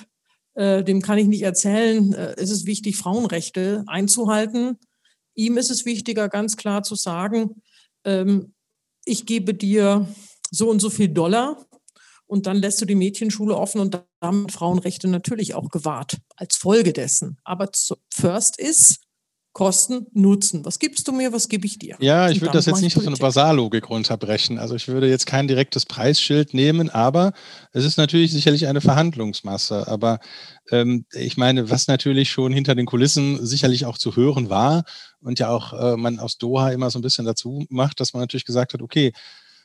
äh, 0.57 0.83
dem 0.83 1.03
kann 1.03 1.19
ich 1.19 1.27
nicht 1.27 1.43
erzählen, 1.43 2.13
äh, 2.13 2.33
ist 2.41 2.49
es 2.49 2.65
wichtig, 2.65 2.97
Frauenrechte 2.97 3.83
einzuhalten. 3.85 4.79
Ihm 5.35 5.57
ist 5.57 5.69
es 5.69 5.85
wichtiger, 5.85 6.29
ganz 6.29 6.57
klar 6.57 6.81
zu 6.81 6.95
sagen, 6.95 7.61
ähm, 8.03 8.55
ich 9.05 9.27
gebe 9.27 9.53
dir 9.53 10.07
so 10.49 10.69
und 10.69 10.79
so 10.79 10.89
viel 10.89 11.09
Dollar 11.09 11.63
Und 12.25 12.47
dann 12.47 12.57
lässt 12.57 12.81
du 12.81 12.85
die 12.85 12.95
Mädchenschule 12.95 13.55
offen 13.55 13.79
und 13.79 14.03
damit 14.19 14.51
Frauenrechte 14.51 15.07
natürlich 15.07 15.53
auch 15.53 15.69
gewahrt 15.69 16.17
als 16.35 16.57
Folge 16.57 16.91
dessen. 16.91 17.37
Aber 17.43 17.69
first 18.11 18.59
ist, 18.59 19.06
Kosten, 19.57 20.05
Nutzen. 20.13 20.63
Was 20.65 20.77
gibst 20.77 21.07
du 21.07 21.11
mir, 21.11 21.33
was 21.33 21.49
gebe 21.49 21.65
ich 21.65 21.79
dir? 21.79 21.97
Ja, 21.99 22.29
ich 22.29 22.41
würde 22.41 22.53
das 22.53 22.67
jetzt 22.67 22.81
nicht 22.81 22.95
auf 22.95 23.01
so 23.01 23.09
eine 23.09 23.17
Basarlogik 23.17 23.89
runterbrechen. 23.89 24.59
Also 24.59 24.75
ich 24.75 24.87
würde 24.87 25.09
jetzt 25.09 25.25
kein 25.25 25.47
direktes 25.47 25.87
Preisschild 25.87 26.53
nehmen, 26.53 26.91
aber 26.91 27.33
es 27.71 27.83
ist 27.83 27.97
natürlich 27.97 28.31
sicherlich 28.31 28.67
eine 28.67 28.81
Verhandlungsmasse. 28.81 29.87
Aber 29.87 30.19
ähm, 30.69 31.07
ich 31.11 31.37
meine, 31.37 31.71
was 31.71 31.87
natürlich 31.87 32.29
schon 32.29 32.53
hinter 32.53 32.75
den 32.75 32.85
Kulissen 32.85 33.43
sicherlich 33.43 33.87
auch 33.87 33.97
zu 33.97 34.15
hören 34.15 34.51
war 34.51 34.83
und 35.21 35.39
ja 35.39 35.49
auch 35.49 35.73
äh, 35.73 35.97
man 35.97 36.19
aus 36.19 36.37
Doha 36.37 36.69
immer 36.69 36.91
so 36.91 36.99
ein 36.99 37.01
bisschen 37.01 37.25
dazu 37.25 37.65
macht, 37.69 37.99
dass 37.99 38.13
man 38.13 38.21
natürlich 38.21 38.45
gesagt 38.45 38.75
hat, 38.75 38.83
okay, 38.83 39.11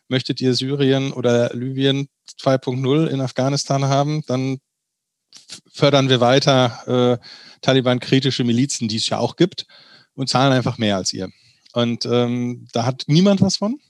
möchtet 0.08 0.40
ihr 0.40 0.54
Syrien 0.54 1.12
oder 1.12 1.50
Libyen 1.52 2.08
2.0 2.40 3.08
in 3.08 3.20
Afghanistan 3.20 3.84
haben, 3.84 4.22
dann 4.26 4.56
fördern 5.70 6.08
wir 6.08 6.20
weiter 6.20 7.18
äh, 7.20 7.26
Taliban-kritische 7.62 8.44
Milizen, 8.44 8.88
die 8.88 8.96
es 8.96 9.08
ja 9.08 9.18
auch 9.18 9.36
gibt, 9.36 9.66
und 10.14 10.28
zahlen 10.28 10.52
einfach 10.52 10.78
mehr 10.78 10.96
als 10.96 11.12
ihr. 11.12 11.30
Und 11.72 12.04
ähm, 12.04 12.66
da 12.72 12.84
hat 12.84 13.04
niemand 13.06 13.40
was 13.40 13.56
von. 13.56 13.80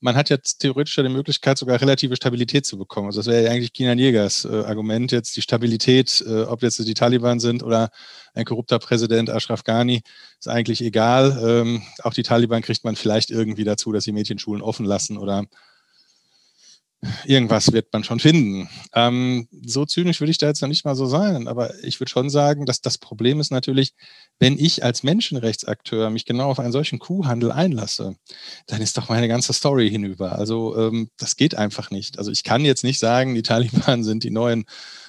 Man 0.00 0.16
hat 0.16 0.30
jetzt 0.30 0.58
theoretisch 0.58 0.96
die 0.96 1.08
Möglichkeit, 1.08 1.56
sogar 1.56 1.80
relative 1.80 2.16
Stabilität 2.16 2.66
zu 2.66 2.76
bekommen. 2.76 3.06
Also 3.06 3.20
das 3.20 3.28
wäre 3.28 3.44
ja 3.44 3.50
eigentlich 3.52 3.72
Kinan 3.72 4.00
Jägers 4.00 4.44
äh, 4.44 4.64
Argument, 4.64 5.12
jetzt 5.12 5.36
die 5.36 5.42
Stabilität, 5.42 6.24
äh, 6.26 6.42
ob 6.42 6.62
jetzt 6.62 6.80
die 6.84 6.94
Taliban 6.94 7.38
sind 7.38 7.62
oder 7.62 7.90
ein 8.34 8.44
korrupter 8.44 8.80
Präsident 8.80 9.30
Ashraf 9.30 9.62
Ghani, 9.62 10.02
ist 10.40 10.48
eigentlich 10.48 10.82
egal. 10.82 11.40
Ähm, 11.40 11.82
auch 12.02 12.14
die 12.14 12.24
Taliban 12.24 12.62
kriegt 12.62 12.82
man 12.82 12.96
vielleicht 12.96 13.30
irgendwie 13.30 13.62
dazu, 13.62 13.92
dass 13.92 14.02
sie 14.02 14.10
Mädchenschulen 14.10 14.60
offen 14.60 14.86
lassen 14.86 15.18
oder 15.18 15.44
irgendwas 17.24 17.72
wird 17.72 17.92
man 17.92 18.04
schon 18.04 18.20
finden. 18.20 18.68
Ähm, 18.94 19.48
so 19.64 19.84
zynisch 19.84 20.20
würde 20.20 20.30
ich 20.30 20.38
da 20.38 20.46
jetzt 20.46 20.62
noch 20.62 20.68
nicht 20.68 20.84
mal 20.84 20.94
so 20.94 21.06
sein, 21.06 21.48
aber 21.48 21.72
ich 21.82 21.98
würde 21.98 22.10
schon 22.10 22.30
sagen, 22.30 22.64
dass 22.64 22.80
das 22.80 22.98
Problem 22.98 23.40
ist 23.40 23.50
natürlich, 23.50 23.92
wenn 24.38 24.58
ich 24.58 24.84
als 24.84 25.02
Menschenrechtsakteur 25.02 26.10
mich 26.10 26.24
genau 26.24 26.50
auf 26.50 26.60
einen 26.60 26.72
solchen 26.72 26.98
Kuhhandel 26.98 27.50
einlasse, 27.50 28.16
dann 28.66 28.80
ist 28.80 28.96
doch 28.96 29.08
meine 29.08 29.28
ganze 29.28 29.52
Story 29.52 29.90
hinüber. 29.90 30.38
Also 30.38 30.76
ähm, 30.76 31.10
das 31.18 31.36
geht 31.36 31.56
einfach 31.56 31.90
nicht. 31.90 32.18
Also 32.18 32.30
ich 32.30 32.44
kann 32.44 32.64
jetzt 32.64 32.84
nicht 32.84 33.00
sagen, 33.00 33.34
die 33.34 33.42
Taliban 33.42 34.04
sind 34.04 34.22
die 34.22 34.30
neuen, 34.30 34.64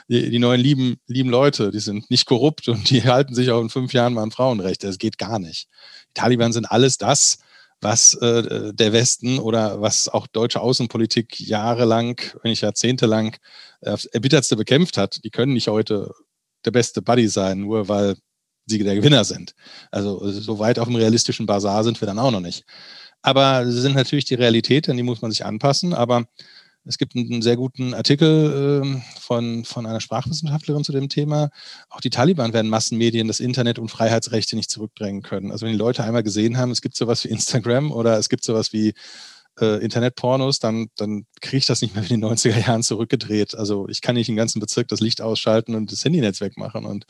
die, 0.08 0.32
die, 0.32 0.39
neuen 0.39 0.62
lieben, 0.62 0.97
lieben 1.08 1.29
Leute, 1.29 1.69
die 1.71 1.79
sind 1.79 2.10
nicht 2.10 2.25
korrupt 2.25 2.67
und 2.69 2.89
die 2.89 3.03
halten 3.08 3.36
sich 3.36 3.51
auch 3.51 3.62
in 3.62 3.69
fünf 3.69 3.93
Jahren 3.93 4.13
mal 4.13 4.23
an 4.23 4.32
Frauenrechte. 4.32 4.88
Das 4.88 4.97
geht 4.97 5.19
gar 5.19 5.38
nicht. 5.38 5.67
Die 6.10 6.21
Taliban 6.21 6.53
sind 6.53 6.65
alles 6.65 6.97
das, 6.97 7.38
was 7.84 8.13
äh, 8.15 8.74
der 8.74 8.93
Westen 8.93 9.39
oder 9.39 9.82
was 9.82 10.10
auch 10.10 10.28
deutsche 10.28 10.62
Außenpolitik 10.62 11.39
jahrelang, 11.39 12.19
wenn 12.41 12.50
nicht 12.50 12.62
jahrzehntelang, 12.62 13.36
äh, 13.82 13.98
erbittertste 14.12 14.56
bekämpft 14.56 14.98
hat. 14.98 15.24
Die 15.24 15.30
können 15.30 15.54
nicht 15.54 15.67
heute 15.67 16.12
der 16.65 16.72
beste 16.72 17.02
Buddy 17.02 17.28
sein, 17.28 17.60
nur 17.60 17.88
weil 17.89 18.15
sie 18.65 18.84
der 18.84 18.96
Gewinner 18.96 19.26
sind. 19.26 19.54
Also 19.91 20.30
so 20.32 20.60
weit 20.60 20.80
auf 20.80 20.88
dem 20.88 20.96
realistischen 20.96 21.46
Basar 21.46 21.84
sind 21.84 22.02
wir 22.02 22.06
dann 22.06 22.19
auch 22.19 22.32
noch 22.32 22.39
nicht. 22.39 22.63
Aber 23.22 23.65
sie 23.65 23.82
sind 23.82 23.96
natürlich 23.96 24.26
die 24.26 24.36
Realität, 24.36 24.89
an 24.89 24.98
die 24.98 25.04
muss 25.04 25.22
man 25.22 25.32
sich 25.32 25.46
anpassen. 25.46 25.93
Aber 25.93 26.26
es 26.86 26.98
gibt 26.98 27.15
einen 27.15 27.41
sehr 27.41 27.56
guten 27.56 27.93
Artikel 27.93 28.84
äh, 28.84 29.19
von, 29.19 29.63
von 29.65 29.86
einer 29.86 30.02
Sprachwissenschaftlerin 30.02 30.84
zu 30.84 30.91
dem 30.91 31.10
Thema. 31.10 31.50
Auch 31.89 32.02
die 32.02 32.10
Taliban 32.10 32.54
werden 32.54 32.69
Massenmedien, 32.69 33.28
das 33.28 33.39
Internet 33.39 33.80
und 33.80 33.89
Freiheitsrechte 33.89 34.56
nicht 34.56 34.69
zurückdrängen 34.69 35.22
können. 35.22 35.52
Also 35.52 35.65
wenn 35.65 35.74
die 35.74 35.78
Leute 35.78 36.04
einmal 36.04 36.24
gesehen 36.24 36.58
haben, 36.58 36.72
es 36.72 36.82
gibt 36.82 36.96
sowas 36.96 37.24
wie 37.24 37.30
Instagram 37.30 37.91
oder 37.91 38.17
es 38.17 38.30
gibt 38.30 38.43
sowas 38.43 38.74
wie 38.74 38.93
äh, 39.60 39.84
Internetpornos, 39.84 40.60
dann, 40.60 40.88
dann 40.98 41.26
kriege 41.41 41.58
ich 41.58 41.65
das 41.65 41.82
nicht 41.82 41.96
mehr 41.96 42.08
wie 42.10 42.13
in 42.15 42.22
den 42.22 42.30
90er 42.30 42.67
Jahren 42.67 42.84
zurückgedreht. 42.84 43.56
Also 43.56 43.88
ich 43.88 44.02
kann 44.02 44.15
nicht 44.15 44.30
im 44.30 44.36
ganzen 44.36 44.60
Bezirk 44.60 44.88
das 44.89 45.00
Licht 45.00 45.22
ausschalten 45.22 45.76
und 45.76 45.91
das 45.91 46.04
Handynetz 46.04 46.41
wegmachen. 46.41 46.86
Und 46.86 47.06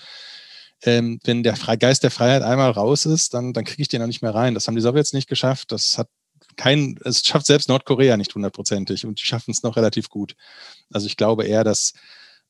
ähm, 0.84 1.20
wenn 1.24 1.44
der 1.44 1.56
Geist 1.80 2.04
der 2.04 2.12
Freiheit 2.12 2.44
einmal 2.44 2.72
raus 2.72 3.06
ist, 3.06 3.34
dann, 3.34 3.54
dann 3.54 3.64
kriege 3.64 3.82
ich 3.82 3.88
den 3.88 4.02
auch 4.02 4.08
nicht 4.08 4.22
mehr 4.22 4.36
rein. 4.36 4.54
Das 4.54 4.68
haben 4.68 4.76
die 4.76 4.82
Sowjets 4.82 5.14
nicht 5.14 5.30
geschafft. 5.30 5.72
Das 5.72 5.98
hat 5.98 6.10
kein, 6.56 7.00
es 7.04 7.26
schafft 7.26 7.46
selbst 7.46 7.70
Nordkorea 7.70 8.18
nicht 8.18 8.34
hundertprozentig 8.34 9.06
und 9.06 9.22
die 9.22 9.26
schaffen 9.26 9.52
es 9.52 9.64
noch 9.64 9.76
relativ 9.76 10.10
gut. 10.10 10.36
Also 10.92 11.08
ich 11.08 11.18
glaube 11.18 11.46
eher, 11.46 11.64
dass 11.64 11.94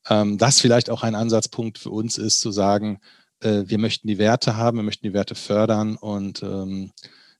ähm, 0.08 0.38
das 0.38 0.60
vielleicht 0.60 0.90
auch 0.90 1.02
ein 1.02 1.14
Ansatzpunkt 1.14 1.78
für 1.78 1.90
uns 1.90 2.18
ist, 2.18 2.40
zu 2.40 2.50
sagen, 2.50 3.00
äh, 3.40 3.64
wir 3.66 3.78
möchten 3.78 4.08
die 4.08 4.18
Werte 4.18 4.56
haben, 4.56 4.78
wir 4.78 4.84
möchten 4.84 5.06
die 5.06 5.14
Werte 5.14 5.34
fördern 5.34 5.96
und 5.96 6.42
ähm, 6.42 6.92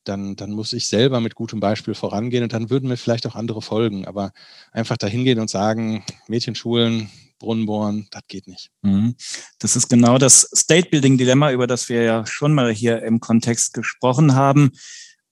dann, 0.05 0.37
dann 0.37 0.53
muss 0.53 0.73
ich 0.73 0.87
selber 0.87 1.21
mit 1.21 1.35
gutem 1.35 1.61
Beispiel 1.61 1.95
vorangehen 1.95 2.43
und 2.43 2.53
dann 2.53 2.71
würden 2.71 2.89
mir 2.89 2.97
vielleicht 2.97 3.27
auch 3.27 3.35
andere 3.35 3.63
folgen. 3.63 4.07
Aber 4.07 4.33
einfach 4.73 4.97
dahin 4.97 5.25
gehen 5.25 5.41
und 5.41 5.49
sagen, 5.49 6.05
Mädchenschulen, 6.29 7.11
Brunnen 7.39 7.67
bohren, 7.67 8.07
das 8.11 8.23
geht 8.29 8.47
nicht. 8.47 8.71
Mhm. 8.83 9.17
Das 9.59 9.77
ist 9.77 9.89
genau 9.89 10.19
das 10.19 10.49
State-Building-Dilemma, 10.55 11.53
über 11.53 11.67
das 11.67 11.89
wir 11.89 12.03
ja 12.03 12.27
schon 12.27 12.55
mal 12.55 12.73
hier 12.73 13.03
im 13.03 13.21
Kontext 13.21 13.75
gesprochen 13.75 14.35
haben. 14.35 14.73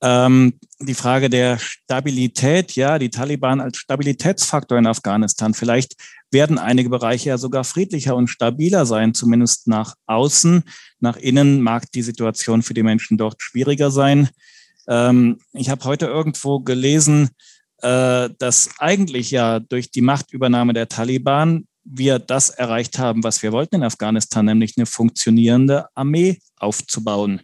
Ähm, 0.03 0.55
die 0.81 0.95
Frage 0.95 1.31
der 1.31 1.59
Stabilität, 1.59 2.73
ja, 2.73 2.99
die 2.99 3.11
Taliban 3.11 3.61
als 3.61 3.79
Stabilitätsfaktor 3.79 4.77
in 4.77 4.87
Afghanistan. 4.87 5.55
Vielleicht 5.55 5.95
werden 6.33 6.59
einige 6.59 6.89
Bereiche 6.89 7.29
ja 7.29 7.39
sogar 7.39 7.63
friedlicher 7.63 8.17
und 8.17 8.27
stabiler 8.27 8.85
sein, 8.85 9.15
zumindest 9.15 9.69
nach 9.69 9.95
außen. 10.07 10.65
Nach 10.99 11.17
innen 11.17 11.63
mag 11.63 11.91
die 11.93 12.03
Situation 12.03 12.63
für 12.63 12.75
die 12.75 12.83
Menschen 12.83 13.17
dort 13.17 13.41
schwieriger 13.41 13.93
sein. 13.93 14.29
Ähm, 14.89 15.39
ich 15.53 15.71
habe 15.71 15.85
heute 15.85 16.07
irgendwo 16.07 16.59
gelesen, 16.59 17.31
äh, 17.79 18.29
dass 18.39 18.71
eigentlich 18.79 19.31
ja 19.31 19.61
durch 19.61 19.93
die 19.93 20.01
Machtübernahme 20.01 20.73
der 20.73 20.89
Taliban 20.89 21.67
wir 21.85 22.19
das 22.19 22.51
erreicht 22.51 22.99
haben, 22.99 23.23
was 23.23 23.43
wir 23.43 23.53
wollten 23.53 23.77
in 23.77 23.83
Afghanistan, 23.85 24.47
nämlich 24.47 24.75
eine 24.77 24.87
funktionierende 24.87 25.87
Armee 25.95 26.39
aufzubauen. 26.57 27.41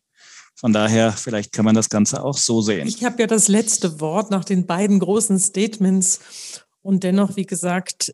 Von 0.59 0.73
daher, 0.73 1.12
vielleicht 1.12 1.53
kann 1.53 1.64
man 1.64 1.77
das 1.77 1.88
Ganze 1.88 2.25
auch 2.25 2.37
so 2.37 2.61
sehen. 2.62 2.88
Ich 2.88 3.05
habe 3.05 3.21
ja 3.21 3.29
das 3.29 3.47
letzte 3.47 4.01
Wort 4.01 4.33
nach 4.33 4.44
den 4.44 4.66
beiden 4.66 4.99
großen 4.99 5.38
Statements. 5.38 6.64
Und 6.83 7.05
dennoch, 7.05 7.37
wie 7.37 7.47
gesagt, 7.47 8.12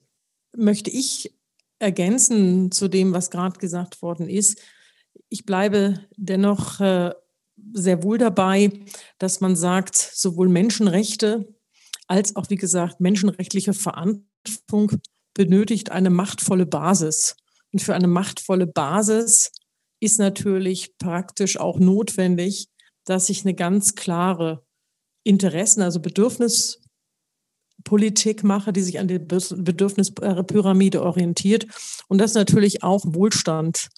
möchte 0.55 0.91
ich 0.91 1.35
ergänzen 1.79 2.71
zu 2.71 2.89
dem, 2.89 3.15
was 3.15 3.31
gerade 3.31 3.59
gesagt 3.59 4.03
worden 4.03 4.29
ist. 4.29 4.61
Ich 5.31 5.47
bleibe 5.47 6.01
dennoch 6.17 6.81
äh, 6.81 7.15
sehr 7.73 8.03
wohl 8.03 8.19
dabei, 8.19 8.71
dass 9.19 9.41
man 9.41 9.57
sagt, 9.57 9.97
sowohl 9.97 10.51
Menschenrechte 10.51 11.55
als 12.09 12.37
auch, 12.37 12.51
wie 12.51 12.57
gesagt, 12.57 13.01
menschenrechtliche 13.01 13.73
Verantwortung 13.73 14.93
benötigt 15.33 15.91
eine 15.93 16.11
machtvolle 16.11 16.67
Basis. 16.67 17.37
Und 17.73 17.81
für 17.81 17.95
eine 17.95 18.07
machtvolle 18.07 18.67
Basis 18.67 19.51
ist 20.01 20.19
natürlich 20.19 20.97
praktisch 20.99 21.59
auch 21.59 21.79
notwendig, 21.79 22.69
dass 23.05 23.29
ich 23.29 23.45
eine 23.45 23.55
ganz 23.55 23.95
klare 23.95 24.65
Interessen, 25.25 25.83
also 25.83 26.01
Bedürfnispolitik 26.01 28.45
mache, 28.45 28.73
die 28.73 28.83
sich 28.83 28.99
an 28.99 29.09
die 29.09 29.19
Bedürfnispyramide 29.19 31.03
orientiert 31.03 31.67
und 32.09 32.19
das 32.19 32.35
natürlich 32.35 32.83
auch 32.83 33.05
Wohlstand 33.07 33.89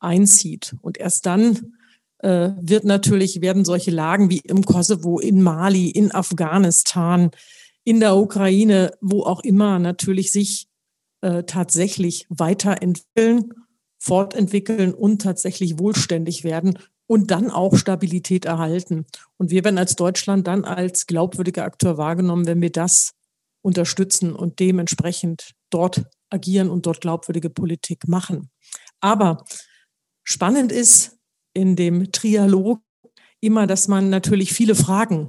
einzieht. 0.00 0.76
Und 0.80 0.98
erst 0.98 1.26
dann 1.26 1.74
äh, 2.18 2.50
wird 2.60 2.84
natürlich, 2.84 3.40
werden 3.40 3.64
solche 3.64 3.90
Lagen 3.90 4.30
wie 4.30 4.38
im 4.38 4.64
Kosovo, 4.64 5.18
in 5.18 5.42
Mali, 5.42 5.90
in 5.90 6.12
Afghanistan, 6.12 7.30
in 7.84 8.00
der 8.00 8.16
Ukraine, 8.16 8.92
wo 9.00 9.22
auch 9.22 9.40
immer 9.40 9.78
natürlich 9.78 10.30
sich 10.30 10.68
äh, 11.20 11.44
tatsächlich 11.44 12.26
weiterentwickeln 12.28 13.52
fortentwickeln 14.02 14.94
und 14.94 15.22
tatsächlich 15.22 15.78
wohlständig 15.78 16.42
werden 16.42 16.76
und 17.06 17.30
dann 17.30 17.52
auch 17.52 17.76
Stabilität 17.76 18.46
erhalten. 18.46 19.06
Und 19.36 19.52
wir 19.52 19.62
werden 19.62 19.78
als 19.78 19.94
Deutschland 19.94 20.48
dann 20.48 20.64
als 20.64 21.06
glaubwürdiger 21.06 21.62
Akteur 21.62 21.98
wahrgenommen, 21.98 22.48
wenn 22.48 22.60
wir 22.60 22.72
das 22.72 23.12
unterstützen 23.62 24.34
und 24.34 24.58
dementsprechend 24.58 25.52
dort 25.70 26.04
agieren 26.30 26.68
und 26.68 26.86
dort 26.86 27.00
glaubwürdige 27.00 27.48
Politik 27.48 28.08
machen. 28.08 28.50
Aber 29.00 29.44
spannend 30.24 30.72
ist 30.72 31.16
in 31.54 31.76
dem 31.76 32.10
Trialog 32.10 32.80
immer, 33.38 33.68
dass 33.68 33.86
man 33.86 34.10
natürlich 34.10 34.52
viele 34.52 34.74
Fragen 34.74 35.28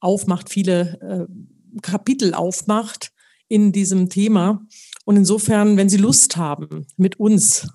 aufmacht, 0.00 0.48
viele 0.48 1.28
äh, 1.28 1.80
Kapitel 1.82 2.32
aufmacht 2.32 3.13
in 3.54 3.70
diesem 3.70 4.10
Thema. 4.10 4.66
Und 5.04 5.16
insofern, 5.16 5.76
wenn 5.76 5.88
Sie 5.88 5.96
Lust 5.96 6.36
haben, 6.36 6.88
mit 6.96 7.20
uns 7.20 7.68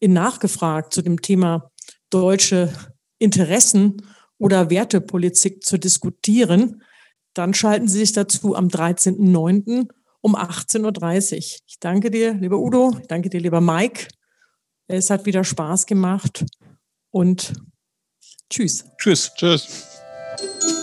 in 0.00 0.12
Nachgefragt 0.12 0.92
zu 0.92 1.00
dem 1.00 1.22
Thema 1.22 1.70
deutsche 2.10 2.70
Interessen 3.18 4.02
oder 4.36 4.68
Wertepolitik 4.68 5.64
zu 5.64 5.78
diskutieren, 5.78 6.82
dann 7.32 7.54
schalten 7.54 7.88
Sie 7.88 8.00
sich 8.00 8.12
dazu 8.12 8.54
am 8.54 8.68
13.09. 8.68 9.88
um 10.20 10.36
18.30 10.36 11.32
Uhr. 11.32 11.38
Ich 11.38 11.78
danke 11.80 12.10
dir, 12.10 12.34
lieber 12.34 12.58
Udo, 12.58 12.94
ich 13.00 13.06
danke 13.06 13.30
dir, 13.30 13.40
lieber 13.40 13.62
Mike. 13.62 14.08
Es 14.88 15.08
hat 15.08 15.24
wieder 15.24 15.42
Spaß 15.42 15.86
gemacht 15.86 16.44
und 17.10 17.54
tschüss. 18.50 18.84
Tschüss. 18.98 19.32
Tschüss. 19.36 19.91